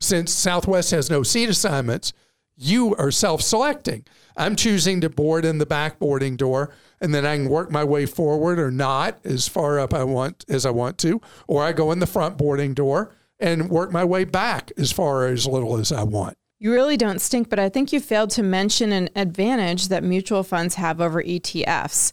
since 0.00 0.32
Southwest 0.32 0.90
has 0.90 1.10
no 1.10 1.22
seat 1.22 1.48
assignments, 1.48 2.12
you 2.56 2.94
are 2.96 3.10
self 3.10 3.42
selecting. 3.42 4.04
I'm 4.36 4.56
choosing 4.56 5.00
to 5.00 5.08
board 5.08 5.44
in 5.44 5.58
the 5.58 5.66
back 5.66 5.98
boarding 5.98 6.36
door, 6.36 6.70
and 7.00 7.14
then 7.14 7.26
I 7.26 7.36
can 7.36 7.48
work 7.48 7.70
my 7.70 7.84
way 7.84 8.06
forward 8.06 8.58
or 8.58 8.70
not 8.70 9.18
as 9.24 9.48
far 9.48 9.78
up 9.78 9.94
I 9.94 10.04
want 10.04 10.44
as 10.48 10.66
I 10.66 10.70
want 10.70 10.98
to, 10.98 11.20
or 11.46 11.62
I 11.62 11.72
go 11.72 11.92
in 11.92 11.98
the 11.98 12.06
front 12.06 12.36
boarding 12.36 12.74
door 12.74 13.14
and 13.40 13.68
work 13.68 13.92
my 13.92 14.04
way 14.04 14.24
back 14.24 14.72
as 14.76 14.92
far 14.92 15.26
as 15.26 15.46
little 15.46 15.76
as 15.78 15.92
I 15.92 16.02
want. 16.04 16.36
You 16.58 16.72
really 16.72 16.96
don't 16.96 17.20
stink, 17.20 17.50
but 17.50 17.58
I 17.58 17.68
think 17.68 17.92
you 17.92 18.00
failed 18.00 18.30
to 18.30 18.42
mention 18.42 18.92
an 18.92 19.10
advantage 19.16 19.88
that 19.88 20.04
mutual 20.04 20.42
funds 20.42 20.76
have 20.76 21.00
over 21.00 21.22
ETFs. 21.22 22.12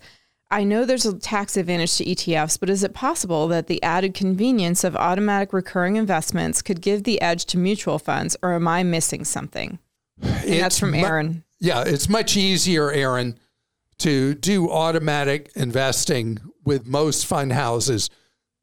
I 0.51 0.65
know 0.65 0.83
there's 0.83 1.05
a 1.05 1.17
tax 1.17 1.55
advantage 1.55 1.97
to 1.97 2.05
ETFs, 2.05 2.59
but 2.59 2.69
is 2.69 2.83
it 2.83 2.93
possible 2.93 3.47
that 3.47 3.67
the 3.67 3.81
added 3.81 4.13
convenience 4.13 4.83
of 4.83 4.97
automatic 4.97 5.53
recurring 5.53 5.95
investments 5.95 6.61
could 6.61 6.81
give 6.81 7.03
the 7.03 7.21
edge 7.21 7.45
to 7.45 7.57
mutual 7.57 7.97
funds, 7.97 8.35
or 8.43 8.53
am 8.53 8.67
I 8.67 8.83
missing 8.83 9.23
something? 9.23 9.79
And 10.21 10.59
that's 10.59 10.77
from 10.77 10.91
mu- 10.91 10.97
Aaron. 10.97 11.43
yeah, 11.59 11.83
it's 11.85 12.09
much 12.09 12.35
easier, 12.35 12.91
Aaron, 12.91 13.39
to 13.99 14.35
do 14.35 14.69
automatic 14.69 15.51
investing 15.55 16.39
with 16.65 16.85
most 16.85 17.25
fund 17.25 17.53
houses 17.53 18.09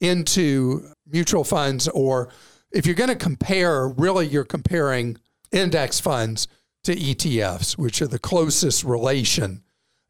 into 0.01 0.93
mutual 1.07 1.43
funds, 1.43 1.89
or 1.89 2.29
if 2.71 2.85
you're 2.85 2.95
going 2.95 3.09
to 3.09 3.17
compare, 3.17 3.89
really, 3.89 4.27
you're 4.27 4.45
comparing 4.45 5.17
index 5.51 5.99
funds 5.99 6.49
to 6.85 6.95
ETFs, 6.95 7.79
which 7.79 8.03
are 8.03 8.07
the 8.07 8.19
closest 8.19 8.85
relation. 8.85 9.63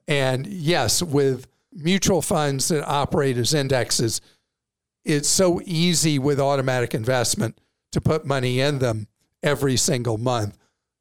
And 0.08 0.46
yes, 0.46 1.02
with 1.02 1.46
mutual 1.78 2.22
funds 2.22 2.68
that 2.68 2.86
operate 2.86 3.36
as 3.36 3.54
indexes, 3.54 4.20
it's 5.04 5.28
so 5.28 5.60
easy 5.64 6.18
with 6.18 6.40
automatic 6.40 6.94
investment 6.94 7.58
to 7.92 8.00
put 8.00 8.26
money 8.26 8.60
in 8.60 8.78
them 8.78 9.08
every 9.42 9.76
single 9.76 10.18
month, 10.18 10.58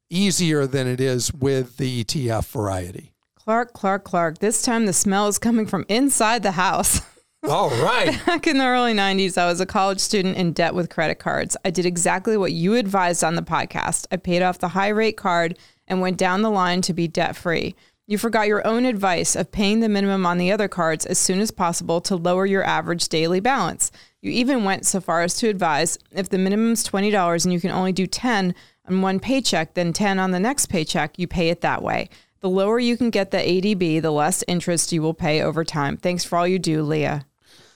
easier 0.08 0.66
than 0.66 0.86
it 0.86 1.00
is 1.00 1.32
with 1.34 1.76
the 1.76 2.04
ETF 2.04 2.50
variety. 2.50 3.12
Clark, 3.34 3.72
Clark, 3.72 4.04
Clark. 4.04 4.38
This 4.38 4.62
time 4.62 4.86
the 4.86 4.92
smell 4.92 5.26
is 5.26 5.38
coming 5.38 5.66
from 5.66 5.84
inside 5.88 6.42
the 6.42 6.52
house. 6.52 7.00
All 7.48 7.70
right. 7.70 8.18
Back 8.26 8.46
in 8.46 8.58
the 8.58 8.66
early 8.66 8.94
90s, 8.94 9.38
I 9.38 9.46
was 9.46 9.60
a 9.60 9.66
college 9.66 10.00
student 10.00 10.36
in 10.36 10.52
debt 10.52 10.74
with 10.74 10.90
credit 10.90 11.18
cards. 11.18 11.56
I 11.64 11.70
did 11.70 11.86
exactly 11.86 12.36
what 12.36 12.52
you 12.52 12.74
advised 12.74 13.22
on 13.22 13.36
the 13.36 13.42
podcast. 13.42 14.06
I 14.10 14.16
paid 14.16 14.42
off 14.42 14.58
the 14.58 14.68
high 14.68 14.88
rate 14.88 15.16
card 15.16 15.58
and 15.86 16.00
went 16.00 16.18
down 16.18 16.42
the 16.42 16.50
line 16.50 16.82
to 16.82 16.92
be 16.92 17.08
debt 17.08 17.36
free. 17.36 17.74
You 18.10 18.16
forgot 18.16 18.48
your 18.48 18.66
own 18.66 18.86
advice 18.86 19.36
of 19.36 19.52
paying 19.52 19.80
the 19.80 19.88
minimum 19.90 20.24
on 20.24 20.38
the 20.38 20.50
other 20.50 20.66
cards 20.66 21.04
as 21.04 21.18
soon 21.18 21.40
as 21.40 21.50
possible 21.50 22.00
to 22.00 22.16
lower 22.16 22.46
your 22.46 22.64
average 22.64 23.06
daily 23.10 23.38
balance. 23.38 23.92
You 24.22 24.30
even 24.30 24.64
went 24.64 24.86
so 24.86 24.98
far 24.98 25.20
as 25.20 25.34
to 25.34 25.48
advise 25.48 25.98
if 26.10 26.30
the 26.30 26.38
minimum's 26.38 26.88
$20 26.88 27.44
and 27.44 27.52
you 27.52 27.60
can 27.60 27.70
only 27.70 27.92
do 27.92 28.06
10 28.06 28.54
on 28.88 29.02
one 29.02 29.20
paycheck, 29.20 29.74
then 29.74 29.92
10 29.92 30.18
on 30.18 30.30
the 30.30 30.40
next 30.40 30.70
paycheck, 30.70 31.18
you 31.18 31.26
pay 31.26 31.50
it 31.50 31.60
that 31.60 31.82
way. 31.82 32.08
The 32.40 32.48
lower 32.48 32.78
you 32.78 32.96
can 32.96 33.10
get 33.10 33.30
the 33.30 33.36
ADB, 33.36 34.00
the 34.00 34.10
less 34.10 34.42
interest 34.48 34.90
you 34.90 35.02
will 35.02 35.12
pay 35.12 35.42
over 35.42 35.62
time. 35.62 35.98
Thanks 35.98 36.24
for 36.24 36.38
all 36.38 36.48
you 36.48 36.58
do, 36.58 36.82
Leah. 36.82 37.26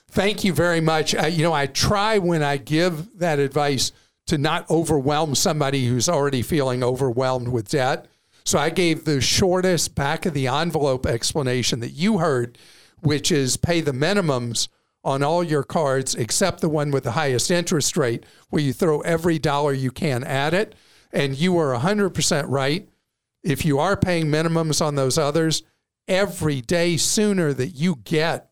Thank 0.09 0.43
you 0.43 0.51
very 0.51 0.81
much. 0.81 1.13
Uh, 1.13 1.27
you 1.27 1.43
know, 1.43 1.53
I 1.53 1.67
try 1.67 2.17
when 2.17 2.41
I 2.41 2.57
give 2.57 3.19
that 3.19 3.37
advice 3.37 3.91
to 4.25 4.39
not 4.39 4.67
overwhelm 4.71 5.35
somebody 5.35 5.85
who's 5.85 6.09
already 6.09 6.41
feeling 6.41 6.83
overwhelmed 6.83 7.49
with 7.49 7.69
debt. 7.69 8.07
So 8.45 8.59
I 8.59 8.69
gave 8.69 9.05
the 9.05 9.21
shortest 9.21 9.95
back 9.95 10.25
of 10.25 10.33
the 10.33 10.47
envelope 10.47 11.05
explanation 11.05 11.79
that 11.79 11.91
you 11.91 12.17
heard, 12.17 12.57
which 13.01 13.31
is 13.31 13.57
pay 13.57 13.81
the 13.81 13.91
minimums 13.91 14.67
on 15.03 15.23
all 15.23 15.43
your 15.43 15.63
cards 15.63 16.15
except 16.15 16.61
the 16.61 16.69
one 16.69 16.91
with 16.91 17.03
the 17.03 17.11
highest 17.11 17.51
interest 17.51 17.97
rate, 17.97 18.25
where 18.49 18.61
you 18.61 18.73
throw 18.73 19.01
every 19.01 19.39
dollar 19.39 19.73
you 19.73 19.91
can 19.91 20.23
at 20.23 20.53
it. 20.53 20.75
And 21.11 21.35
you 21.35 21.57
are 21.57 21.77
100% 21.77 22.45
right. 22.47 22.89
If 23.43 23.65
you 23.65 23.79
are 23.79 23.97
paying 23.97 24.27
minimums 24.27 24.83
on 24.83 24.95
those 24.95 25.17
others, 25.17 25.63
every 26.07 26.61
day 26.61 26.97
sooner 26.97 27.53
that 27.53 27.69
you 27.69 27.97
get 28.03 28.51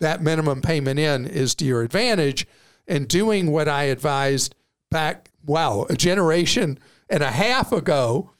that 0.00 0.22
minimum 0.22 0.62
payment 0.62 0.98
in 0.98 1.26
is 1.26 1.54
to 1.56 1.64
your 1.64 1.82
advantage. 1.82 2.46
and 2.88 3.06
doing 3.06 3.50
what 3.50 3.68
I 3.68 3.84
advised 3.84 4.54
back, 4.90 5.30
wow, 5.46 5.86
a 5.88 5.94
generation 5.94 6.78
and 7.08 7.22
a 7.22 7.30
half 7.30 7.70
ago 7.72 8.32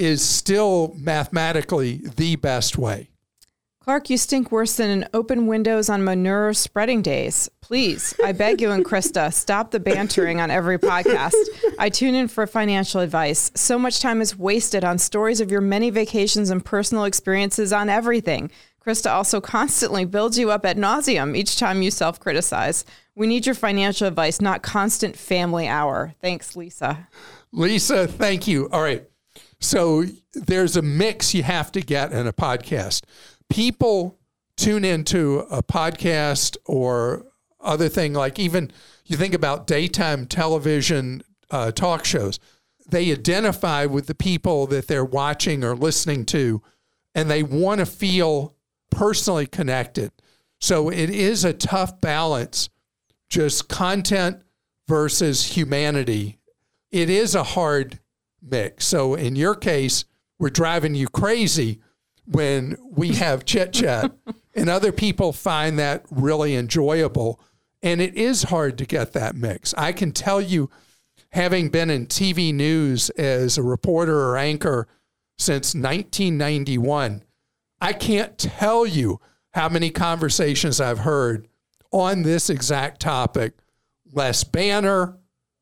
is 0.00 0.26
still 0.26 0.94
mathematically 0.96 2.00
the 2.16 2.34
best 2.36 2.78
way. 2.78 3.10
Clark, 3.82 4.08
you 4.08 4.16
stink 4.16 4.52
worse 4.52 4.76
than 4.76 4.90
an 4.90 5.08
open 5.12 5.46
windows 5.46 5.88
on 5.88 6.04
manure 6.04 6.52
spreading 6.52 7.02
days. 7.02 7.50
Please, 7.60 8.14
I 8.24 8.32
beg 8.32 8.60
you 8.60 8.70
and 8.70 8.84
Christa, 8.84 9.32
stop 9.32 9.70
the 9.70 9.80
bantering 9.80 10.40
on 10.40 10.50
every 10.50 10.78
podcast. 10.78 11.34
I 11.78 11.88
tune 11.88 12.14
in 12.14 12.28
for 12.28 12.46
financial 12.46 13.00
advice. 13.00 13.50
So 13.54 13.78
much 13.78 14.00
time 14.00 14.20
is 14.20 14.38
wasted 14.38 14.84
on 14.84 14.98
stories 14.98 15.40
of 15.40 15.50
your 15.50 15.60
many 15.60 15.90
vacations 15.90 16.50
and 16.50 16.64
personal 16.64 17.04
experiences 17.04 17.72
on 17.72 17.88
everything. 17.88 18.50
Christa 18.84 19.10
also 19.10 19.40
constantly 19.40 20.04
builds 20.04 20.38
you 20.38 20.50
up 20.50 20.64
at 20.64 20.76
nauseum 20.76 21.36
each 21.36 21.58
time 21.58 21.82
you 21.82 21.90
self 21.90 22.20
criticize. 22.20 22.84
We 23.14 23.26
need 23.26 23.44
your 23.44 23.54
financial 23.54 24.06
advice, 24.06 24.40
not 24.40 24.62
constant 24.62 25.16
family 25.16 25.66
hour. 25.66 26.14
Thanks, 26.20 26.56
Lisa. 26.56 27.08
Lisa, 27.52 28.06
thank 28.06 28.46
you. 28.46 28.68
All 28.70 28.82
right. 28.82 29.09
So 29.60 30.04
there's 30.32 30.76
a 30.76 30.82
mix 30.82 31.34
you 31.34 31.42
have 31.42 31.70
to 31.72 31.80
get 31.80 32.12
in 32.12 32.26
a 32.26 32.32
podcast. 32.32 33.02
People 33.48 34.18
tune 34.56 34.84
into 34.84 35.40
a 35.50 35.62
podcast 35.62 36.56
or 36.66 37.26
other 37.60 37.88
thing 37.88 38.14
like 38.14 38.38
even 38.38 38.70
you 39.04 39.16
think 39.16 39.34
about 39.34 39.66
daytime 39.66 40.26
television 40.26 41.22
uh, 41.50 41.70
talk 41.72 42.04
shows. 42.04 42.38
They 42.88 43.12
identify 43.12 43.84
with 43.86 44.06
the 44.06 44.14
people 44.14 44.66
that 44.68 44.88
they're 44.88 45.04
watching 45.04 45.62
or 45.62 45.76
listening 45.76 46.24
to 46.26 46.62
and 47.14 47.30
they 47.30 47.42
want 47.42 47.80
to 47.80 47.86
feel 47.86 48.54
personally 48.90 49.46
connected. 49.46 50.12
So 50.60 50.90
it 50.90 51.10
is 51.10 51.44
a 51.44 51.52
tough 51.52 52.00
balance 52.00 52.68
just 53.28 53.68
content 53.68 54.42
versus 54.88 55.56
humanity. 55.56 56.38
It 56.90 57.08
is 57.08 57.34
a 57.34 57.44
hard 57.44 58.00
mix 58.42 58.86
so 58.86 59.14
in 59.14 59.36
your 59.36 59.54
case 59.54 60.04
we're 60.38 60.48
driving 60.48 60.94
you 60.94 61.06
crazy 61.06 61.80
when 62.30 62.76
we 62.82 63.14
have 63.14 63.44
chit 63.44 63.72
chat, 63.72 64.12
and 64.54 64.68
other 64.68 64.92
people 64.92 65.32
find 65.32 65.78
that 65.78 66.04
really 66.10 66.54
enjoyable. 66.54 67.40
And 67.82 68.00
it 68.00 68.14
is 68.14 68.44
hard 68.44 68.78
to 68.78 68.86
get 68.86 69.12
that 69.12 69.34
mix. 69.34 69.74
I 69.76 69.92
can 69.92 70.12
tell 70.12 70.40
you, 70.40 70.70
having 71.32 71.68
been 71.68 71.90
in 71.90 72.06
TV 72.06 72.52
news 72.52 73.10
as 73.10 73.58
a 73.58 73.62
reporter 73.62 74.18
or 74.18 74.36
anchor 74.36 74.88
since 75.38 75.74
1991, 75.74 77.22
I 77.80 77.92
can't 77.92 78.36
tell 78.38 78.86
you 78.86 79.20
how 79.52 79.68
many 79.68 79.90
conversations 79.90 80.80
I've 80.80 81.00
heard 81.00 81.48
on 81.90 82.22
this 82.22 82.50
exact 82.50 83.00
topic 83.00 83.54
less 84.12 84.44
banner, 84.44 85.16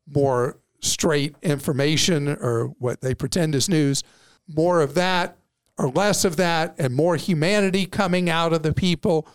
more 0.07 0.58
straight 0.81 1.35
information 1.41 2.27
or 2.27 2.67
what 2.79 3.01
they 3.01 3.13
pretend 3.13 3.55
is 3.55 3.69
news, 3.69 4.03
more 4.47 4.81
of 4.81 4.93
that, 4.95 5.37
or 5.77 5.89
less 5.89 6.25
of 6.25 6.35
that 6.35 6.75
and 6.77 6.93
more 6.93 7.15
humanity 7.15 7.85
coming 7.85 8.29
out 8.29 8.53
of 8.53 8.63
the 8.63 8.73
people. 8.73 9.27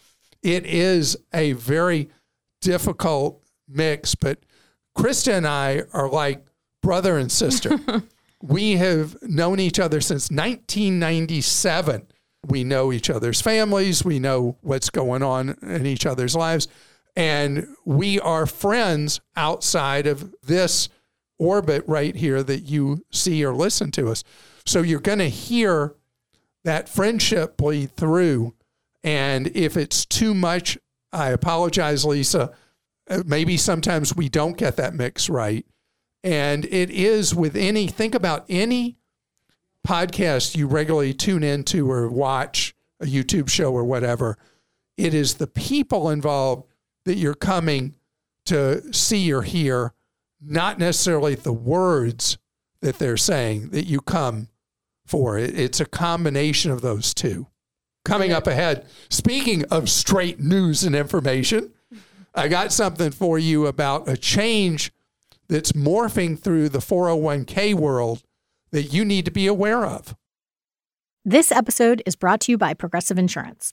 It 0.42 0.66
is 0.66 1.16
a 1.32 1.52
very 1.52 2.10
difficult 2.60 3.42
mix, 3.66 4.14
but 4.14 4.38
Christa 4.96 5.32
and 5.32 5.46
I 5.46 5.82
are 5.92 6.08
like 6.08 6.44
brother 6.82 7.16
and 7.16 7.32
sister. 7.32 7.78
we 8.42 8.72
have 8.76 9.16
known 9.22 9.58
each 9.58 9.80
other 9.80 10.00
since 10.00 10.30
1997. 10.30 12.06
We 12.46 12.62
know 12.62 12.92
each 12.92 13.08
other's 13.08 13.40
families, 13.40 14.04
we 14.04 14.18
know 14.18 14.58
what's 14.60 14.90
going 14.90 15.22
on 15.22 15.56
in 15.62 15.86
each 15.86 16.04
other's 16.04 16.36
lives, 16.36 16.68
and 17.16 17.66
we 17.86 18.20
are 18.20 18.44
friends 18.44 19.22
outside 19.34 20.06
of 20.06 20.34
this 20.42 20.90
orbit 21.38 21.84
right 21.86 22.14
here 22.14 22.42
that 22.42 22.60
you 22.60 23.04
see 23.10 23.44
or 23.44 23.54
listen 23.54 23.90
to 23.92 24.10
us. 24.10 24.24
So 24.66 24.82
you're 24.82 25.00
going 25.00 25.18
to 25.18 25.28
hear 25.28 25.94
that 26.64 26.88
friendship 26.88 27.56
bleed 27.56 27.96
through. 27.96 28.54
And 29.02 29.48
if 29.48 29.76
it's 29.76 30.06
too 30.06 30.34
much, 30.34 30.78
I 31.12 31.30
apologize, 31.30 32.04
Lisa. 32.04 32.52
Uh, 33.08 33.22
maybe 33.26 33.56
sometimes 33.56 34.16
we 34.16 34.28
don't 34.28 34.56
get 34.56 34.76
that 34.76 34.94
mix 34.94 35.28
right. 35.28 35.66
And 36.22 36.64
it 36.64 36.90
is 36.90 37.34
with 37.34 37.54
any, 37.54 37.86
think 37.86 38.14
about 38.14 38.46
any 38.48 38.96
podcast 39.86 40.56
you 40.56 40.66
regularly 40.66 41.12
tune 41.12 41.42
into 41.42 41.90
or 41.90 42.08
watch, 42.08 42.74
a 43.00 43.04
YouTube 43.04 43.50
show 43.50 43.72
or 43.74 43.84
whatever. 43.84 44.38
It 44.96 45.12
is 45.12 45.34
the 45.34 45.46
people 45.46 46.08
involved 46.08 46.64
that 47.04 47.16
you're 47.16 47.34
coming 47.34 47.94
to 48.46 48.92
see 48.94 49.30
or 49.32 49.42
hear, 49.42 49.92
not 50.40 50.78
necessarily 50.78 51.34
the 51.34 51.52
words 51.52 52.38
that 52.80 52.98
they're 52.98 53.16
saying 53.16 53.70
that 53.70 53.86
you 53.86 54.00
come 54.00 54.48
for. 55.06 55.38
It's 55.38 55.80
a 55.80 55.86
combination 55.86 56.70
of 56.70 56.80
those 56.80 57.14
two. 57.14 57.46
Coming 58.04 58.32
up 58.32 58.46
ahead, 58.46 58.86
speaking 59.08 59.64
of 59.70 59.88
straight 59.88 60.38
news 60.38 60.84
and 60.84 60.94
information, 60.94 61.72
mm-hmm. 61.92 61.98
I 62.34 62.48
got 62.48 62.72
something 62.72 63.10
for 63.10 63.38
you 63.38 63.66
about 63.66 64.08
a 64.08 64.16
change 64.16 64.92
that's 65.48 65.72
morphing 65.72 66.38
through 66.38 66.68
the 66.68 66.78
401k 66.78 67.74
world 67.74 68.22
that 68.72 68.92
you 68.92 69.04
need 69.04 69.24
to 69.24 69.30
be 69.30 69.46
aware 69.46 69.86
of. 69.86 70.14
This 71.24 71.50
episode 71.50 72.02
is 72.04 72.16
brought 72.16 72.40
to 72.42 72.52
you 72.52 72.58
by 72.58 72.74
Progressive 72.74 73.18
Insurance. 73.18 73.72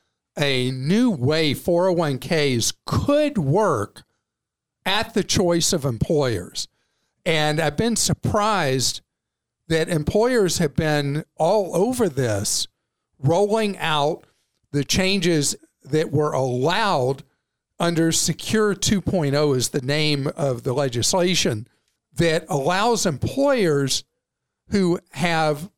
a 0.37 0.71
new 0.71 1.09
way 1.09 1.53
401ks 1.53 2.73
could 2.85 3.37
work 3.37 4.03
at 4.85 5.13
the 5.13 5.23
choice 5.23 5.73
of 5.73 5.85
employers. 5.85 6.67
And 7.25 7.59
I've 7.59 7.77
been 7.77 7.95
surprised 7.95 9.01
that 9.67 9.89
employers 9.89 10.57
have 10.57 10.75
been 10.75 11.23
all 11.37 11.75
over 11.75 12.09
this 12.09 12.67
rolling 13.19 13.77
out 13.77 14.25
the 14.71 14.83
changes 14.83 15.55
that 15.83 16.11
were 16.11 16.31
allowed 16.31 17.23
under 17.79 18.11
Secure 18.11 18.75
2.0 18.75 19.55
is 19.55 19.69
the 19.69 19.81
name 19.81 20.27
of 20.35 20.63
the 20.63 20.73
legislation 20.73 21.67
that 22.13 22.45
allows 22.47 23.05
employers 23.05 24.03
who 24.69 24.99
have 25.11 25.69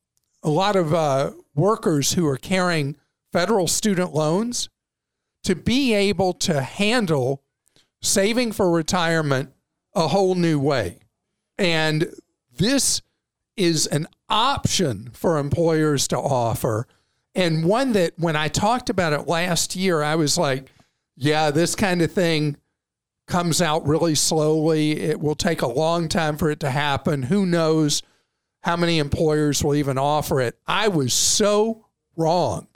a 0.43 0.49
lot 0.49 0.75
of 0.75 0.93
uh, 0.93 1.31
workers 1.55 2.13
who 2.13 2.27
are 2.27 2.37
carrying 2.37 2.97
federal 3.33 3.67
student 3.67 4.13
loans 4.13 4.69
to 5.43 5.55
be 5.55 5.93
able 5.93 6.31
to 6.33 6.61
handle 6.61 7.43
saving 8.01 8.53
for 8.53 8.71
retirement 8.71 9.51
a 9.93 10.07
whole 10.07 10.35
new 10.35 10.59
way. 10.59 10.99
And 11.57 12.07
this 12.57 13.01
is 13.57 13.87
an 13.87 14.07
option 14.29 15.09
for 15.13 15.37
employers 15.37 16.07
to 16.07 16.17
offer 16.17 16.87
and 17.35 17.65
one 17.65 17.93
that 17.93 18.13
when 18.17 18.35
I 18.35 18.47
talked 18.47 18.89
about 18.89 19.13
it 19.13 19.27
last 19.27 19.75
year, 19.75 20.03
I 20.03 20.15
was 20.15 20.37
like, 20.37 20.71
yeah, 21.15 21.51
this 21.51 21.75
kind 21.75 22.01
of 22.01 22.11
thing 22.11 22.57
comes 23.27 23.61
out 23.61 23.87
really 23.87 24.15
slowly. 24.15 24.99
It 24.99 25.19
will 25.19 25.35
take 25.35 25.61
a 25.61 25.67
long 25.67 26.09
time 26.09 26.37
for 26.37 26.51
it 26.51 26.59
to 26.59 26.69
happen. 26.69 27.23
Who 27.23 27.45
knows 27.45 28.03
how 28.61 28.77
many 28.77 28.99
employers 28.99 29.63
will 29.63 29.75
even 29.75 29.97
offer 29.97 30.41
it? 30.41 30.59
I 30.67 30.89
was 30.89 31.13
so 31.13 31.87
wrong 32.15 32.67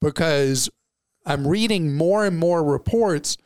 because 0.00 0.70
I'm 1.26 1.46
reading 1.46 1.94
more 1.94 2.24
and 2.24 2.38
more 2.38 2.64
reports 2.64 3.36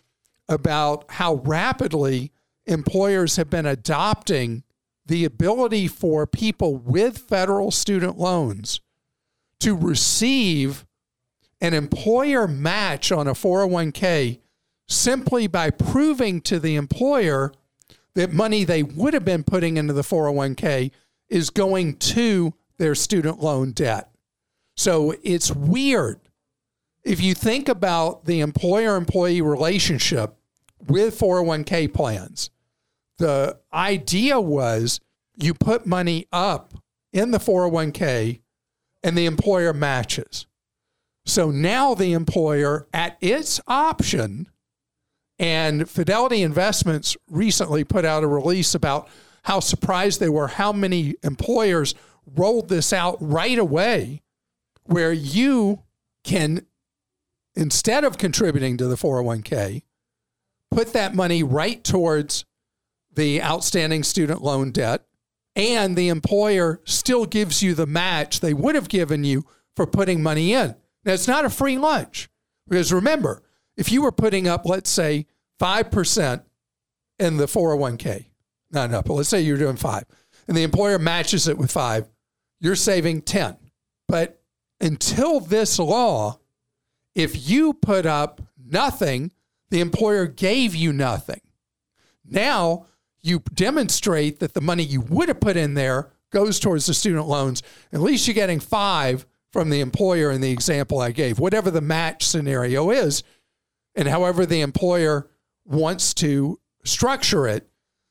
about 0.49 1.05
how 1.09 1.37
rapidly 1.37 2.33
employers 2.67 3.37
have 3.37 3.51
been 3.51 3.67
adopting 3.67 4.63
the 5.07 5.25
ability 5.25 5.89
for 5.89 6.27
people 6.27 6.77
with 6.77 7.19
federal 7.19 7.71
student 7.71 8.19
loans 8.19 8.81
to 9.61 9.77
receive 9.77 10.87
an 11.61 11.75
employer 11.75 12.47
match 12.47 13.13
on 13.13 13.27
a 13.27 13.33
401k 13.33 14.41
simply 14.89 15.47
by 15.47 15.71
proving 15.71 16.41
to 16.43 16.59
the 16.59 16.77
employer 16.77 17.53
that 18.15 18.33
money 18.33 18.65
they 18.65 18.83
would 18.83 19.15
have 19.15 19.25
been 19.25 19.43
putting 19.43 19.77
into 19.77 19.93
the 19.93 20.03
401k 20.03 20.91
is 21.29 21.51
going 21.51 21.97
to 21.97 22.55
their 22.79 22.95
student 22.95 23.41
loan 23.41 23.73
debt. 23.73 24.11
So 24.77 25.15
it's 25.23 25.51
weird. 25.51 26.21
If 27.05 27.21
you 27.21 27.35
think 27.35 27.69
about 27.69 28.25
the 28.25 28.41
employer 28.41 28.97
employee 28.97 29.43
relationship 29.43 30.37
with 30.87 31.19
401k 31.19 31.93
plans, 31.93 32.51
the 33.19 33.59
idea 33.73 34.41
was 34.41 35.01
you 35.37 35.55
put 35.55 35.87
money 35.87 36.27
up 36.33 36.75
in 37.13 37.31
the 37.31 37.39
401k 37.39 38.41
and 39.03 39.19
the 39.19 39.27
employer 39.27 39.73
matches. 39.73 40.47
So 41.27 41.51
now 41.51 41.95
the 41.95 42.13
employer, 42.13 42.87
at 42.93 43.17
its 43.21 43.61
option, 43.67 44.49
and 45.39 45.89
Fidelity 45.89 46.43
Investments 46.43 47.17
recently 47.29 47.85
put 47.85 48.05
out 48.05 48.23
a 48.23 48.29
release 48.29 48.75
about 48.75 49.09
how 49.43 49.61
surprised 49.61 50.21
they 50.21 50.29
were 50.29 50.49
how 50.49 50.73
many 50.73 51.17
employers 51.23 51.95
rolled 52.27 52.69
this 52.69 52.93
out 52.93 53.17
right 53.21 53.59
away, 53.59 54.23
where 54.85 55.13
you 55.13 55.83
can, 56.25 56.67
instead 57.57 58.05
of 58.05 58.19
contributing 58.19 58.77
to 58.77 58.87
the 58.87 58.97
401k, 58.97 59.83
put 60.71 60.93
that 60.93 61.15
money 61.15 61.43
right 61.43 61.83
towards 61.83 62.45
the 63.15 63.43
outstanding 63.43 64.03
student 64.03 64.43
loan 64.43 64.71
debt, 64.73 65.05
and 65.57 65.97
the 65.97 66.09
employer 66.09 66.81
still 66.85 67.27
gives 67.27 67.63
you 67.63 67.75
the 67.75 67.87
match 67.87 68.41
they 68.41 68.55
would 68.55 68.75
have 68.75 68.89
given 68.89 69.23
you 69.23 69.45
for 69.77 69.87
putting 69.87 70.23
money 70.23 70.53
in. 70.53 70.75
Now, 71.05 71.13
it's 71.13 71.29
not 71.29 71.45
a 71.45 71.51
free 71.51 71.79
lunch 71.79 72.29
because 72.69 72.93
remember, 72.93 73.43
if 73.77 73.93
you 73.93 74.03
were 74.03 74.13
putting 74.13 74.49
up, 74.49 74.67
let's 74.67 74.91
say, 74.91 75.27
5% 75.61 76.43
in 77.19 77.37
the 77.37 77.47
401k, 77.47 78.27
not 78.71 78.91
enough, 78.91 79.05
but 79.05 79.15
let's 79.15 79.29
say 79.29 79.41
you're 79.41 79.57
doing 79.57 79.77
five, 79.77 80.05
and 80.49 80.57
the 80.57 80.63
employer 80.63 80.99
matches 80.99 81.47
it 81.47 81.59
with 81.59 81.71
five, 81.71 82.09
you're 82.61 82.75
saving 82.75 83.23
10. 83.23 83.57
But 84.09 84.43
until 84.81 85.41
this 85.41 85.79
law, 85.79 86.41
if 87.15 87.49
you 87.49 87.75
put 87.75 88.07
up 88.07 88.41
nothing, 88.59 89.33
the 89.71 89.81
employer 89.81 90.27
gave 90.27 90.75
you 90.75 90.93
nothing. 90.93 91.41
Now 92.25 92.87
you 93.21 93.43
demonstrate 93.55 94.41
that 94.41 94.55
the 94.55 94.61
money 94.61 94.83
you 94.83 95.01
would 95.01 95.29
have 95.29 95.41
put 95.41 95.57
in 95.57 95.75
there 95.75 96.13
goes 96.31 96.59
towards 96.59 96.87
the 96.87 96.95
student 96.95 97.27
loans. 97.27 97.63
At 97.93 98.01
least 98.01 98.27
you're 98.27 98.35
getting 98.35 98.61
five 98.61 99.27
from 99.53 99.71
the 99.71 99.81
employer 99.81 100.31
in 100.31 100.41
the 100.41 100.51
example 100.51 100.99
I 101.01 101.13
gave, 101.13 101.39
whatever 101.39 101.71
the 101.71 101.81
match 101.81 102.27
scenario 102.27 102.91
is. 102.91 103.23
And 103.95 104.09
however 104.09 104.45
the 104.45 104.61
employer 104.61 105.31
wants 105.65 106.13
to 106.15 106.59
structure 106.85 107.47
it, 107.47 107.69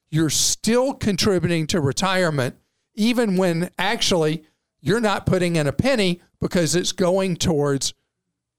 you're 0.09 0.29
still 0.29 0.93
contributing 0.93 1.67
to 1.67 1.81
retirement, 1.81 2.55
even 2.95 3.35
when 3.35 3.69
actually 3.77 4.45
you're 4.79 5.01
not 5.01 5.25
putting 5.25 5.55
in 5.55 5.67
a 5.67 5.73
penny 5.73 6.21
because 6.39 6.75
it's 6.75 6.91
going 6.91 7.35
towards 7.35 7.93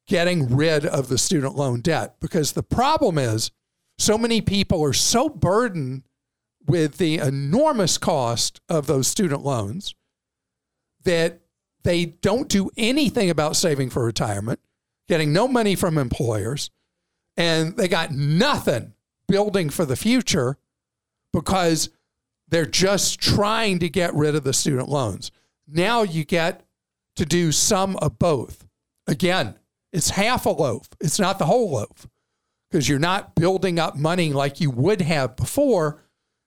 getting 0.07 0.55
rid 0.55 0.85
of 0.85 1.09
the 1.09 1.19
student 1.19 1.57
loan 1.57 1.81
debt. 1.81 2.17
Because 2.21 2.53
the 2.53 2.63
problem 2.63 3.19
is, 3.19 3.51
so 3.99 4.19
many 4.19 4.41
people 4.41 4.83
are 4.83 4.93
so 4.93 5.29
burdened 5.29 6.03
with 6.67 6.99
the 6.99 7.19
enormous 7.19 7.99
cost 7.99 8.61
of 8.69 8.87
those 8.87 9.07
student 9.07 9.43
loans 9.43 9.95
that 11.05 11.41
they 11.83 12.07
don't 12.07 12.49
do 12.49 12.71
anything 12.77 13.31
about 13.31 13.57
saving 13.57 13.91
for 13.91 14.05
retirement, 14.05 14.59
getting 15.07 15.33
no 15.33 15.47
money 15.47 15.75
from 15.75 15.99
employers, 15.99 16.71
and 17.37 17.77
they 17.77 17.89
got 17.89 18.11
nothing 18.11 18.95
building 19.29 19.69
for 19.69 19.85
the 19.85 19.97
future 19.97 20.57
because 21.33 21.91
they're 22.49 22.67
just 22.67 23.21
trying 23.21 23.79
to 23.79 23.89
get 23.89 24.15
rid 24.15 24.35
of 24.35 24.45
the 24.45 24.53
student 24.53 24.89
loans. 24.89 25.31
Now 25.67 26.03
you 26.03 26.25
get 26.25 26.65
to 27.17 27.25
do 27.25 27.53
some 27.53 27.97
of 27.97 28.19
both. 28.19 28.67
Again, 29.07 29.55
it's 29.95 30.11
half 30.11 30.45
a 30.45 30.51
loaf, 30.51 30.89
it's 31.01 31.21
not 31.21 31.39
the 31.39 31.47
whole 31.47 31.71
loaf 31.71 32.09
because 32.69 32.89
you're 32.89 32.99
not 32.99 33.37
building 33.37 33.79
up 33.79 33.97
money 33.97 34.33
like 34.33 34.61
you 34.61 34.69
would 34.69 35.01
have 35.01 35.37
before 35.37 36.03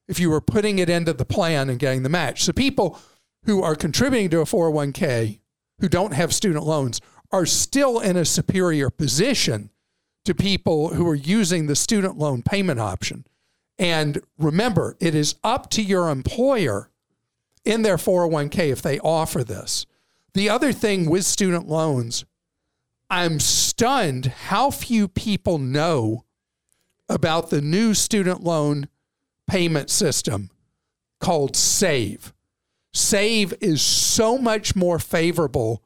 if 0.09 0.19
you 0.19 0.29
were 0.29 0.41
putting 0.41 0.77
it 0.79 0.89
into 0.89 1.13
the 1.13 1.23
plan 1.23 1.69
and 1.69 1.79
getting 1.79 2.03
the 2.03 2.09
match. 2.09 2.43
So 2.43 2.51
people 2.51 2.99
who 3.45 3.63
are 3.63 3.75
contributing 3.75 4.29
to 4.31 4.41
a 4.41 4.45
401k 4.45 5.39
who 5.79 5.87
don't 5.87 6.13
have 6.13 6.33
student 6.33 6.65
loans 6.65 6.99
are 7.31 7.45
still 7.45 8.01
in 8.01 8.17
a 8.17 8.25
superior 8.25 8.89
position 8.89 9.69
to 10.25 10.35
people 10.35 10.89
who 10.89 11.07
are 11.07 11.15
using 11.15 11.67
the 11.67 11.75
student 11.75 12.17
loan 12.17 12.41
payment 12.41 12.81
option. 12.81 13.25
And 13.79 14.19
remember, 14.37 14.97
it 14.99 15.15
is 15.15 15.35
up 15.45 15.69
to 15.71 15.81
your 15.81 16.09
employer 16.09 16.91
in 17.63 17.83
their 17.83 17.95
401k 17.95 18.71
if 18.71 18.81
they 18.81 18.99
offer 18.99 19.45
this. 19.45 19.85
The 20.33 20.49
other 20.49 20.73
thing 20.73 21.09
with 21.09 21.23
student 21.23 21.69
loans, 21.69 22.25
I'm 23.09 23.39
stunned 23.39 24.25
how 24.25 24.69
few 24.69 25.07
people 25.07 25.57
know 25.57 26.25
about 27.07 27.49
the 27.49 27.61
new 27.61 27.93
student 27.93 28.43
loan 28.43 28.89
payment 29.47 29.89
system 29.89 30.49
called 31.19 31.55
SAVE. 31.55 32.33
SAVE 32.93 33.53
is 33.61 33.81
so 33.81 34.37
much 34.37 34.75
more 34.75 34.99
favorable, 34.99 35.83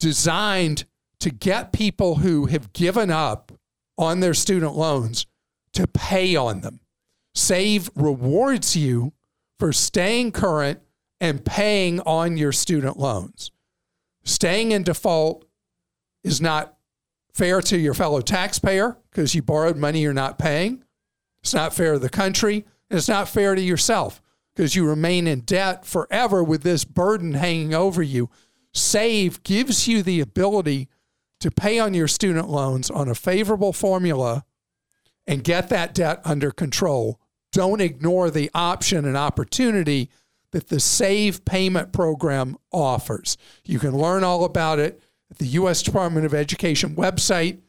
designed 0.00 0.84
to 1.20 1.30
get 1.30 1.72
people 1.72 2.16
who 2.16 2.46
have 2.46 2.72
given 2.72 3.10
up 3.10 3.52
on 3.96 4.20
their 4.20 4.34
student 4.34 4.74
loans 4.74 5.26
to 5.72 5.86
pay 5.86 6.34
on 6.34 6.60
them. 6.60 6.80
SAVE 7.34 7.90
rewards 7.94 8.76
you 8.76 9.12
for 9.58 9.72
staying 9.72 10.32
current 10.32 10.80
and 11.20 11.44
paying 11.44 12.00
on 12.00 12.36
your 12.36 12.52
student 12.52 12.98
loans. 12.98 13.50
Staying 14.24 14.72
in 14.72 14.82
default 14.82 15.44
is 16.26 16.40
not 16.40 16.76
fair 17.32 17.60
to 17.60 17.78
your 17.78 17.94
fellow 17.94 18.20
taxpayer 18.20 18.98
because 19.10 19.34
you 19.34 19.42
borrowed 19.42 19.76
money 19.76 20.00
you're 20.00 20.12
not 20.12 20.38
paying. 20.38 20.82
It's 21.42 21.54
not 21.54 21.72
fair 21.72 21.92
to 21.92 21.98
the 22.00 22.10
country. 22.10 22.66
And 22.90 22.98
it's 22.98 23.08
not 23.08 23.28
fair 23.28 23.54
to 23.54 23.60
yourself 23.60 24.20
because 24.54 24.74
you 24.74 24.86
remain 24.86 25.28
in 25.28 25.40
debt 25.40 25.84
forever 25.84 26.42
with 26.42 26.64
this 26.64 26.84
burden 26.84 27.34
hanging 27.34 27.74
over 27.74 28.02
you. 28.02 28.28
Save 28.74 29.44
gives 29.44 29.86
you 29.86 30.02
the 30.02 30.20
ability 30.20 30.88
to 31.40 31.50
pay 31.50 31.78
on 31.78 31.94
your 31.94 32.08
student 32.08 32.48
loans 32.48 32.90
on 32.90 33.08
a 33.08 33.14
favorable 33.14 33.72
formula 33.72 34.44
and 35.28 35.44
get 35.44 35.68
that 35.68 35.94
debt 35.94 36.20
under 36.24 36.50
control. 36.50 37.20
Don't 37.52 37.80
ignore 37.80 38.30
the 38.30 38.50
option 38.52 39.04
and 39.04 39.16
opportunity 39.16 40.10
that 40.50 40.68
the 40.68 40.80
Save 40.80 41.44
Payment 41.44 41.92
Program 41.92 42.56
offers. 42.72 43.36
You 43.64 43.78
can 43.78 43.96
learn 43.96 44.24
all 44.24 44.44
about 44.44 44.78
it 44.78 45.00
at 45.30 45.38
the 45.38 45.46
U.S. 45.46 45.82
Department 45.82 46.26
of 46.26 46.34
Education 46.34 46.94
website, 46.94 47.60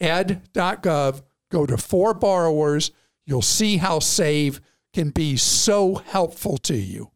ed.gov. 0.00 1.22
Go 1.50 1.66
to 1.66 1.76
For 1.76 2.14
Borrowers 2.14 2.90
You'll 3.24 3.42
see 3.42 3.76
how 3.76 4.00
Save 4.00 4.60
can 4.92 5.10
be 5.10 5.36
so 5.36 5.96
helpful 5.96 6.58
to 6.58 6.74
you. 6.74 7.10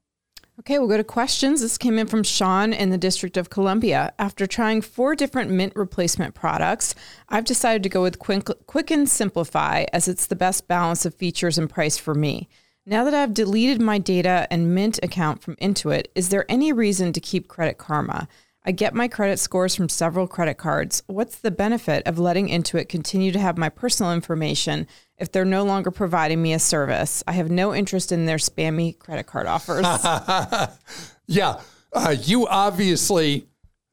Okay, 0.60 0.78
we'll 0.78 0.88
go 0.88 0.96
to 0.96 1.04
questions. 1.04 1.60
This 1.60 1.76
came 1.76 1.98
in 1.98 2.06
from 2.06 2.22
Sean 2.22 2.72
in 2.72 2.88
the 2.88 2.96
District 2.96 3.36
of 3.36 3.50
Columbia. 3.50 4.14
After 4.18 4.46
trying 4.46 4.80
four 4.80 5.14
different 5.14 5.50
Mint 5.50 5.74
replacement 5.76 6.34
products, 6.34 6.94
I've 7.28 7.44
decided 7.44 7.82
to 7.82 7.90
go 7.90 8.02
with 8.02 8.18
Quicken 8.18 9.04
Simplifi 9.04 9.86
as 9.92 10.08
it's 10.08 10.26
the 10.26 10.36
best 10.36 10.66
balance 10.66 11.04
of 11.04 11.14
features 11.14 11.58
and 11.58 11.68
price 11.68 11.98
for 11.98 12.14
me. 12.14 12.48
Now 12.86 13.04
that 13.04 13.14
I've 13.14 13.34
deleted 13.34 13.82
my 13.82 13.98
data 13.98 14.46
and 14.50 14.74
Mint 14.74 14.98
account 15.02 15.42
from 15.42 15.56
Intuit, 15.56 16.06
is 16.14 16.30
there 16.30 16.50
any 16.50 16.72
reason 16.72 17.12
to 17.12 17.20
keep 17.20 17.48
Credit 17.48 17.76
Karma? 17.76 18.26
I 18.66 18.72
get 18.72 18.94
my 18.94 19.06
credit 19.06 19.38
scores 19.38 19.76
from 19.76 19.88
several 19.88 20.26
credit 20.26 20.54
cards. 20.54 21.04
What's 21.06 21.36
the 21.38 21.52
benefit 21.52 22.02
of 22.04 22.18
letting 22.18 22.48
Intuit 22.48 22.88
continue 22.88 23.30
to 23.30 23.38
have 23.38 23.56
my 23.56 23.68
personal 23.68 24.12
information 24.12 24.88
if 25.18 25.30
they're 25.30 25.44
no 25.44 25.62
longer 25.62 25.92
providing 25.92 26.42
me 26.42 26.52
a 26.52 26.58
service? 26.58 27.22
I 27.28 27.32
have 27.32 27.48
no 27.48 27.72
interest 27.72 28.10
in 28.10 28.26
their 28.26 28.38
spammy 28.38 28.98
credit 28.98 29.28
card 29.28 29.46
offers. 29.46 29.86
yeah. 31.28 31.60
Uh, 31.92 32.16
you 32.20 32.48
obviously 32.48 33.46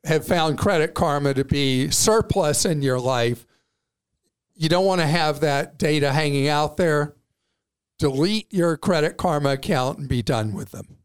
have 0.06 0.26
found 0.26 0.58
Credit 0.58 0.96
Karma 0.96 1.36
to 1.36 1.46
be 1.46 1.92
surplus 1.92 2.66
in 2.66 2.82
your 2.82 3.00
life. 3.00 3.46
You 4.56 4.70
don't 4.70 4.86
want 4.86 5.02
to 5.02 5.08
have 5.08 5.42
that 5.42 5.78
data 5.78 6.12
hanging 6.12 6.48
out 6.48 6.78
there. 6.78 7.14
Delete 8.00 8.52
your 8.52 8.76
Credit 8.78 9.18
Karma 9.18 9.52
account 9.52 10.00
and 10.00 10.10
be 10.10 10.24
done 10.24 10.54
with 10.54 10.72
them. 10.72 10.98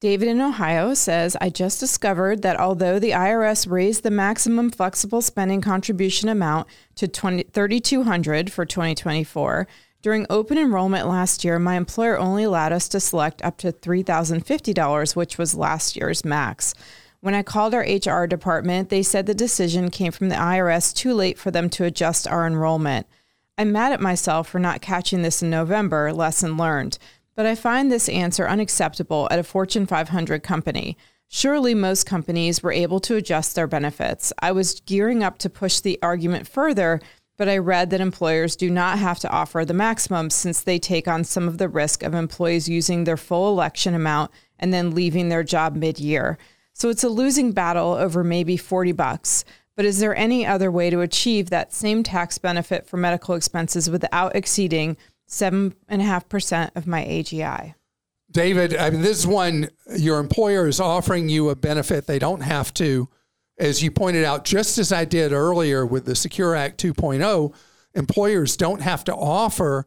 David 0.00 0.28
in 0.28 0.40
Ohio 0.40 0.92
says, 0.94 1.36
I 1.40 1.48
just 1.48 1.80
discovered 1.80 2.42
that 2.42 2.60
although 2.60 2.98
the 2.98 3.12
IRS 3.12 3.70
raised 3.70 4.02
the 4.02 4.10
maximum 4.10 4.70
flexible 4.70 5.22
spending 5.22 5.60
contribution 5.62 6.28
amount 6.28 6.68
to 6.96 7.08
20, 7.08 7.44
3200 7.44 8.52
for 8.52 8.64
2024, 8.64 9.66
During 10.06 10.24
open 10.30 10.56
enrollment 10.56 11.08
last 11.08 11.42
year, 11.42 11.58
my 11.58 11.74
employer 11.74 12.16
only 12.16 12.44
allowed 12.44 12.70
us 12.70 12.88
to 12.90 13.00
select 13.00 13.42
up 13.42 13.56
to 13.58 13.72
$3,050, 13.72 15.16
which 15.16 15.36
was 15.36 15.56
last 15.56 15.96
year's 15.96 16.24
max. 16.24 16.74
When 17.18 17.34
I 17.34 17.42
called 17.42 17.74
our 17.74 17.80
HR 17.80 18.26
department, 18.28 18.88
they 18.88 19.02
said 19.02 19.26
the 19.26 19.34
decision 19.34 19.90
came 19.90 20.12
from 20.12 20.28
the 20.28 20.36
IRS 20.36 20.94
too 20.94 21.12
late 21.12 21.40
for 21.40 21.50
them 21.50 21.68
to 21.70 21.82
adjust 21.82 22.28
our 22.28 22.46
enrollment. 22.46 23.08
I'm 23.58 23.72
mad 23.72 23.92
at 23.92 24.00
myself 24.00 24.48
for 24.48 24.60
not 24.60 24.80
catching 24.80 25.22
this 25.22 25.42
in 25.42 25.50
November, 25.50 26.12
lesson 26.12 26.56
learned, 26.56 26.98
but 27.36 27.46
I 27.46 27.54
find 27.54 27.92
this 27.92 28.08
answer 28.08 28.48
unacceptable 28.48 29.28
at 29.30 29.38
a 29.38 29.44
Fortune 29.44 29.86
500 29.86 30.42
company. 30.42 30.96
Surely 31.28 31.74
most 31.74 32.06
companies 32.06 32.62
were 32.62 32.72
able 32.72 32.98
to 33.00 33.16
adjust 33.16 33.54
their 33.54 33.66
benefits. 33.66 34.32
I 34.40 34.52
was 34.52 34.80
gearing 34.80 35.22
up 35.22 35.38
to 35.38 35.50
push 35.50 35.80
the 35.80 35.98
argument 36.02 36.48
further, 36.48 37.00
but 37.36 37.48
I 37.48 37.58
read 37.58 37.90
that 37.90 38.00
employers 38.00 38.56
do 38.56 38.70
not 38.70 38.98
have 38.98 39.18
to 39.20 39.30
offer 39.30 39.64
the 39.64 39.74
maximum 39.74 40.30
since 40.30 40.62
they 40.62 40.78
take 40.78 41.06
on 41.06 41.24
some 41.24 41.46
of 41.46 41.58
the 41.58 41.68
risk 41.68 42.02
of 42.02 42.14
employees 42.14 42.68
using 42.68 43.04
their 43.04 43.18
full 43.18 43.50
election 43.50 43.94
amount 43.94 44.30
and 44.58 44.72
then 44.72 44.94
leaving 44.94 45.28
their 45.28 45.42
job 45.42 45.76
mid 45.76 45.98
year. 45.98 46.38
So 46.72 46.88
it's 46.88 47.04
a 47.04 47.08
losing 47.08 47.52
battle 47.52 47.92
over 47.92 48.24
maybe 48.24 48.56
40 48.56 48.92
bucks. 48.92 49.44
But 49.76 49.84
is 49.84 49.98
there 49.98 50.16
any 50.16 50.46
other 50.46 50.70
way 50.70 50.88
to 50.88 51.02
achieve 51.02 51.50
that 51.50 51.74
same 51.74 52.02
tax 52.02 52.38
benefit 52.38 52.86
for 52.86 52.96
medical 52.96 53.34
expenses 53.34 53.90
without 53.90 54.34
exceeding 54.34 54.96
7.5% 55.28 56.70
of 56.76 56.86
my 56.86 57.04
AGI? 57.04 57.74
David, 58.30 58.76
I 58.76 58.90
mean, 58.90 59.02
this 59.02 59.18
is 59.18 59.26
one 59.26 59.70
your 59.96 60.18
employer 60.18 60.66
is 60.66 60.80
offering 60.80 61.28
you 61.28 61.50
a 61.50 61.56
benefit 61.56 62.06
they 62.06 62.18
don't 62.18 62.42
have 62.42 62.74
to. 62.74 63.08
As 63.58 63.82
you 63.82 63.90
pointed 63.90 64.24
out, 64.24 64.44
just 64.44 64.76
as 64.78 64.92
I 64.92 65.04
did 65.04 65.32
earlier 65.32 65.86
with 65.86 66.04
the 66.04 66.14
Secure 66.14 66.54
Act 66.54 66.82
2.0, 66.82 67.54
employers 67.94 68.56
don't 68.56 68.82
have 68.82 69.04
to 69.04 69.14
offer 69.14 69.86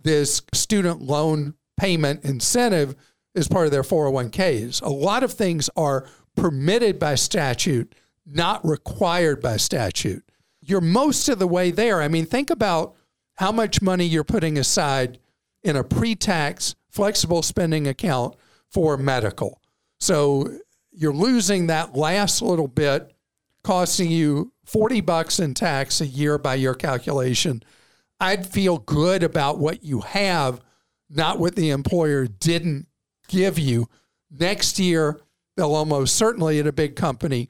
this 0.00 0.42
student 0.52 1.02
loan 1.02 1.54
payment 1.76 2.24
incentive 2.24 2.94
as 3.34 3.48
part 3.48 3.66
of 3.66 3.72
their 3.72 3.82
401ks. 3.82 4.82
A 4.82 4.88
lot 4.88 5.24
of 5.24 5.32
things 5.32 5.68
are 5.76 6.06
permitted 6.36 7.00
by 7.00 7.16
statute 7.16 7.94
not 8.32 8.64
required 8.66 9.40
by 9.40 9.56
statute. 9.56 10.24
You're 10.60 10.80
most 10.80 11.28
of 11.28 11.38
the 11.38 11.46
way 11.46 11.70
there. 11.70 12.02
I 12.02 12.08
mean, 12.08 12.26
think 12.26 12.50
about 12.50 12.94
how 13.38 13.52
much 13.52 13.80
money 13.80 14.04
you're 14.04 14.24
putting 14.24 14.58
aside 14.58 15.18
in 15.62 15.76
a 15.76 15.84
pre 15.84 16.14
tax 16.14 16.74
flexible 16.90 17.42
spending 17.42 17.86
account 17.86 18.34
for 18.68 18.96
medical. 18.96 19.60
So 20.00 20.58
you're 20.90 21.14
losing 21.14 21.68
that 21.68 21.96
last 21.96 22.42
little 22.42 22.66
bit, 22.66 23.12
costing 23.62 24.10
you 24.10 24.52
40 24.64 25.00
bucks 25.02 25.38
in 25.38 25.54
tax 25.54 26.00
a 26.00 26.06
year 26.06 26.36
by 26.36 26.56
your 26.56 26.74
calculation. 26.74 27.62
I'd 28.20 28.44
feel 28.44 28.78
good 28.78 29.22
about 29.22 29.58
what 29.58 29.84
you 29.84 30.00
have, 30.00 30.60
not 31.08 31.38
what 31.38 31.54
the 31.54 31.70
employer 31.70 32.26
didn't 32.26 32.88
give 33.28 33.56
you. 33.56 33.88
Next 34.30 34.80
year, 34.80 35.20
they'll 35.56 35.74
almost 35.74 36.16
certainly 36.16 36.58
at 36.58 36.66
a 36.66 36.72
big 36.72 36.96
company 36.96 37.48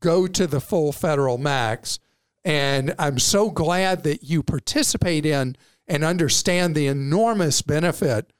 go 0.00 0.26
to 0.26 0.46
the 0.46 0.60
full 0.60 0.92
federal 0.92 1.38
max. 1.38 1.98
And 2.44 2.94
I'm 2.98 3.18
so 3.18 3.50
glad 3.50 4.02
that 4.04 4.24
you 4.24 4.42
participate 4.42 5.26
in 5.26 5.56
and 5.86 6.04
understand 6.04 6.74
the 6.74 6.86
enormous 6.86 7.62
benefit 7.62 8.32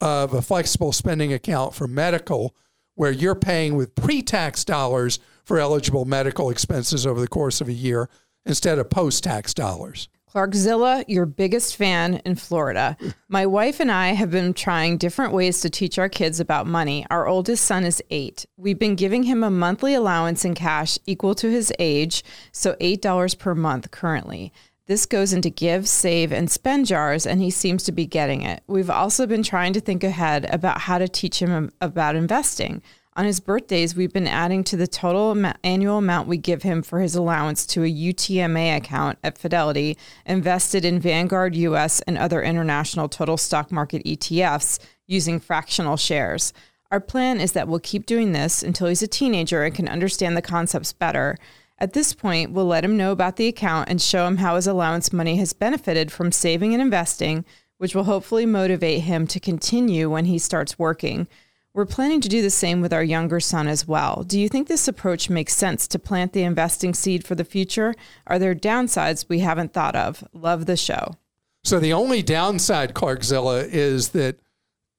of 0.00 0.32
a 0.32 0.42
flexible 0.42 0.92
spending 0.92 1.32
account 1.32 1.74
for 1.74 1.86
medical, 1.86 2.54
where 2.94 3.10
you're 3.10 3.34
paying 3.34 3.74
with 3.74 3.94
pre 3.94 4.22
tax 4.22 4.64
dollars 4.64 5.18
for 5.44 5.58
eligible 5.58 6.04
medical 6.04 6.50
expenses 6.50 7.06
over 7.06 7.20
the 7.20 7.28
course 7.28 7.60
of 7.60 7.68
a 7.68 7.72
year 7.72 8.08
instead 8.46 8.78
of 8.78 8.90
post 8.90 9.24
tax 9.24 9.52
dollars. 9.52 10.08
Clarkzilla, 10.32 11.04
your 11.08 11.26
biggest 11.26 11.74
fan 11.74 12.22
in 12.24 12.36
Florida. 12.36 12.96
My 13.28 13.46
wife 13.46 13.80
and 13.80 13.90
I 13.90 14.08
have 14.12 14.30
been 14.30 14.54
trying 14.54 14.96
different 14.96 15.32
ways 15.32 15.60
to 15.60 15.70
teach 15.70 15.98
our 15.98 16.08
kids 16.08 16.38
about 16.38 16.68
money. 16.68 17.04
Our 17.10 17.26
oldest 17.26 17.64
son 17.64 17.84
is 17.84 18.00
eight. 18.10 18.46
We've 18.56 18.78
been 18.78 18.94
giving 18.94 19.24
him 19.24 19.42
a 19.42 19.50
monthly 19.50 19.92
allowance 19.92 20.44
in 20.44 20.54
cash 20.54 20.98
equal 21.04 21.34
to 21.36 21.50
his 21.50 21.72
age, 21.80 22.22
so 22.52 22.74
$8 22.74 23.38
per 23.38 23.56
month 23.56 23.90
currently. 23.90 24.52
This 24.86 25.04
goes 25.04 25.32
into 25.32 25.50
give, 25.50 25.88
save, 25.88 26.32
and 26.32 26.48
spend 26.48 26.86
jars, 26.86 27.26
and 27.26 27.40
he 27.40 27.50
seems 27.50 27.82
to 27.84 27.92
be 27.92 28.06
getting 28.06 28.42
it. 28.42 28.62
We've 28.68 28.90
also 28.90 29.26
been 29.26 29.42
trying 29.42 29.72
to 29.72 29.80
think 29.80 30.04
ahead 30.04 30.52
about 30.52 30.80
how 30.80 30.98
to 30.98 31.08
teach 31.08 31.40
him 31.40 31.72
about 31.80 32.14
investing. 32.14 32.82
On 33.16 33.24
his 33.24 33.40
birthdays, 33.40 33.96
we've 33.96 34.12
been 34.12 34.28
adding 34.28 34.62
to 34.64 34.76
the 34.76 34.86
total 34.86 35.36
annual 35.64 35.98
amount 35.98 36.28
we 36.28 36.36
give 36.36 36.62
him 36.62 36.80
for 36.80 37.00
his 37.00 37.16
allowance 37.16 37.66
to 37.66 37.82
a 37.82 37.92
UTMA 37.92 38.76
account 38.76 39.18
at 39.24 39.36
Fidelity, 39.36 39.98
invested 40.26 40.84
in 40.84 41.00
Vanguard 41.00 41.56
US 41.56 42.00
and 42.02 42.16
other 42.16 42.40
international 42.40 43.08
total 43.08 43.36
stock 43.36 43.72
market 43.72 44.04
ETFs 44.04 44.78
using 45.08 45.40
fractional 45.40 45.96
shares. 45.96 46.52
Our 46.92 47.00
plan 47.00 47.40
is 47.40 47.50
that 47.52 47.66
we'll 47.66 47.80
keep 47.80 48.06
doing 48.06 48.30
this 48.30 48.62
until 48.62 48.86
he's 48.86 49.02
a 49.02 49.08
teenager 49.08 49.64
and 49.64 49.74
can 49.74 49.88
understand 49.88 50.36
the 50.36 50.42
concepts 50.42 50.92
better. 50.92 51.36
At 51.78 51.94
this 51.94 52.12
point, 52.12 52.52
we'll 52.52 52.66
let 52.66 52.84
him 52.84 52.96
know 52.96 53.10
about 53.10 53.36
the 53.36 53.48
account 53.48 53.88
and 53.88 54.00
show 54.00 54.26
him 54.28 54.36
how 54.36 54.54
his 54.54 54.68
allowance 54.68 55.12
money 55.12 55.36
has 55.36 55.52
benefited 55.52 56.12
from 56.12 56.30
saving 56.30 56.74
and 56.74 56.82
investing, 56.82 57.44
which 57.78 57.94
will 57.94 58.04
hopefully 58.04 58.46
motivate 58.46 59.02
him 59.02 59.26
to 59.26 59.40
continue 59.40 60.08
when 60.08 60.26
he 60.26 60.38
starts 60.38 60.78
working. 60.78 61.26
We're 61.72 61.86
planning 61.86 62.20
to 62.22 62.28
do 62.28 62.42
the 62.42 62.50
same 62.50 62.80
with 62.80 62.92
our 62.92 63.04
younger 63.04 63.38
son 63.38 63.68
as 63.68 63.86
well. 63.86 64.24
Do 64.24 64.40
you 64.40 64.48
think 64.48 64.66
this 64.66 64.88
approach 64.88 65.30
makes 65.30 65.54
sense 65.54 65.86
to 65.88 66.00
plant 66.00 66.32
the 66.32 66.42
investing 66.42 66.94
seed 66.94 67.24
for 67.24 67.36
the 67.36 67.44
future? 67.44 67.94
Are 68.26 68.40
there 68.40 68.56
downsides 68.56 69.28
we 69.28 69.38
haven't 69.38 69.72
thought 69.72 69.94
of? 69.94 70.24
Love 70.32 70.66
the 70.66 70.76
show. 70.76 71.16
So, 71.62 71.78
the 71.78 71.92
only 71.92 72.22
downside, 72.22 72.94
Clarkzilla, 72.94 73.68
is 73.68 74.08
that 74.10 74.40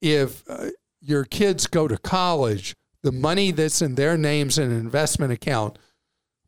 if 0.00 0.48
uh, 0.48 0.68
your 1.00 1.24
kids 1.24 1.66
go 1.66 1.88
to 1.88 1.98
college, 1.98 2.74
the 3.02 3.12
money 3.12 3.50
that's 3.50 3.82
in 3.82 3.96
their 3.96 4.16
names 4.16 4.58
in 4.58 4.70
an 4.70 4.78
investment 4.78 5.32
account 5.32 5.78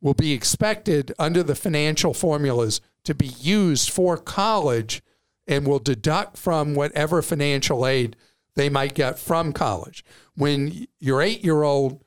will 0.00 0.14
be 0.14 0.32
expected 0.32 1.12
under 1.18 1.42
the 1.42 1.54
financial 1.54 2.14
formulas 2.14 2.80
to 3.04 3.14
be 3.14 3.26
used 3.26 3.90
for 3.90 4.16
college 4.16 5.02
and 5.46 5.66
will 5.66 5.78
deduct 5.78 6.38
from 6.38 6.74
whatever 6.74 7.20
financial 7.20 7.86
aid 7.86 8.16
they 8.56 8.68
might 8.68 8.94
get 8.94 9.18
from 9.18 9.52
college. 9.52 10.04
When 10.34 10.86
your 10.98 11.20
eight 11.22 11.44
year 11.44 11.62
old 11.62 12.02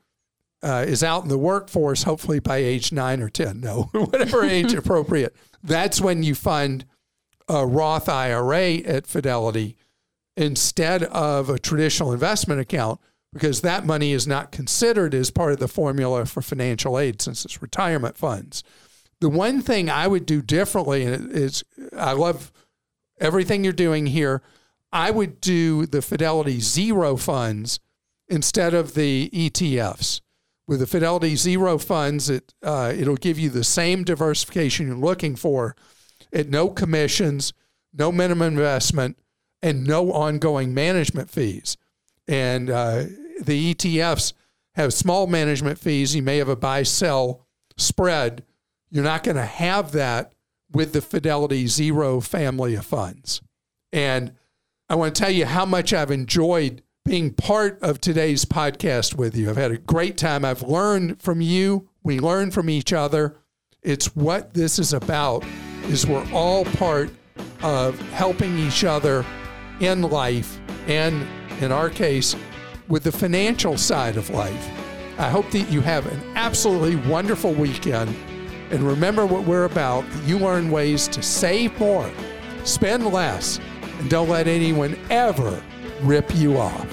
uh, 0.62 0.84
is 0.86 1.02
out 1.04 1.22
in 1.22 1.28
the 1.28 1.38
workforce, 1.38 2.02
hopefully 2.02 2.40
by 2.40 2.56
age 2.56 2.92
nine 2.92 3.22
or 3.22 3.28
10, 3.28 3.60
no, 3.60 3.82
whatever 3.92 4.44
age 4.44 4.72
appropriate, 4.74 5.34
that's 5.62 6.00
when 6.00 6.22
you 6.22 6.34
fund 6.34 6.84
a 7.48 7.66
Roth 7.66 8.08
IRA 8.08 8.74
at 8.76 9.06
Fidelity 9.06 9.76
instead 10.36 11.02
of 11.04 11.50
a 11.50 11.58
traditional 11.58 12.12
investment 12.12 12.60
account 12.60 13.00
because 13.32 13.60
that 13.60 13.84
money 13.84 14.12
is 14.12 14.26
not 14.26 14.52
considered 14.52 15.14
as 15.14 15.30
part 15.30 15.52
of 15.52 15.58
the 15.58 15.68
formula 15.68 16.24
for 16.24 16.40
financial 16.40 16.98
aid 16.98 17.20
since 17.20 17.44
it's 17.44 17.60
retirement 17.60 18.16
funds. 18.16 18.62
The 19.20 19.28
one 19.28 19.60
thing 19.60 19.90
I 19.90 20.06
would 20.06 20.26
do 20.26 20.40
differently 20.40 21.02
is 21.02 21.64
I 21.96 22.12
love 22.12 22.52
everything 23.20 23.64
you're 23.64 23.72
doing 23.72 24.06
here. 24.06 24.42
I 24.92 25.10
would 25.10 25.40
do 25.40 25.86
the 25.86 26.02
Fidelity 26.02 26.60
Zero 26.60 27.16
funds 27.16 27.80
instead 28.28 28.74
of 28.74 28.94
the 28.94 29.30
ETFs. 29.32 30.20
With 30.66 30.80
the 30.80 30.86
Fidelity 30.86 31.34
Zero 31.36 31.78
funds, 31.78 32.28
it 32.28 32.54
uh, 32.62 32.92
it'll 32.94 33.16
give 33.16 33.38
you 33.38 33.48
the 33.48 33.64
same 33.64 34.04
diversification 34.04 34.86
you're 34.86 34.96
looking 34.96 35.34
for, 35.34 35.74
at 36.32 36.48
no 36.48 36.68
commissions, 36.68 37.52
no 37.92 38.12
minimum 38.12 38.54
investment, 38.54 39.18
and 39.62 39.86
no 39.86 40.12
ongoing 40.12 40.74
management 40.74 41.30
fees. 41.30 41.76
And 42.26 42.68
uh, 42.68 43.04
the 43.40 43.74
ETFs 43.74 44.34
have 44.74 44.92
small 44.92 45.26
management 45.26 45.78
fees. 45.78 46.14
You 46.14 46.22
may 46.22 46.36
have 46.36 46.48
a 46.48 46.56
buy 46.56 46.82
sell 46.82 47.46
spread. 47.76 48.44
You're 48.90 49.04
not 49.04 49.24
going 49.24 49.36
to 49.36 49.44
have 49.44 49.92
that 49.92 50.32
with 50.70 50.92
the 50.92 51.00
Fidelity 51.00 51.66
Zero 51.66 52.20
family 52.20 52.74
of 52.74 52.84
funds. 52.84 53.40
And 53.92 54.34
I 54.90 54.94
want 54.94 55.14
to 55.14 55.20
tell 55.20 55.30
you 55.30 55.44
how 55.44 55.66
much 55.66 55.92
I've 55.92 56.10
enjoyed 56.10 56.82
being 57.04 57.34
part 57.34 57.78
of 57.82 58.00
today's 58.00 58.46
podcast 58.46 59.14
with 59.16 59.36
you. 59.36 59.50
I've 59.50 59.56
had 59.58 59.70
a 59.70 59.76
great 59.76 60.16
time. 60.16 60.46
I've 60.46 60.62
learned 60.62 61.20
from 61.20 61.42
you. 61.42 61.90
We 62.02 62.20
learn 62.20 62.50
from 62.50 62.70
each 62.70 62.94
other. 62.94 63.36
It's 63.82 64.16
what 64.16 64.54
this 64.54 64.78
is 64.78 64.94
about 64.94 65.44
is 65.84 66.06
we're 66.06 66.26
all 66.32 66.64
part 66.64 67.10
of 67.62 68.00
helping 68.12 68.58
each 68.58 68.82
other 68.82 69.26
in 69.80 70.00
life 70.00 70.58
and 70.86 71.26
in 71.60 71.70
our 71.70 71.90
case 71.90 72.34
with 72.88 73.04
the 73.04 73.12
financial 73.12 73.76
side 73.76 74.16
of 74.16 74.30
life. 74.30 74.70
I 75.18 75.28
hope 75.28 75.50
that 75.50 75.70
you 75.70 75.82
have 75.82 76.06
an 76.06 76.32
absolutely 76.34 76.96
wonderful 77.10 77.52
weekend 77.52 78.16
and 78.70 78.82
remember 78.82 79.26
what 79.26 79.44
we're 79.44 79.64
about. 79.64 80.06
You 80.24 80.38
learn 80.38 80.70
ways 80.70 81.08
to 81.08 81.22
save 81.22 81.78
more, 81.78 82.10
spend 82.64 83.06
less, 83.06 83.60
and 83.98 84.08
don't 84.08 84.28
let 84.28 84.46
anyone 84.46 84.98
ever 85.10 85.62
rip 86.02 86.34
you 86.34 86.58
off. 86.58 86.86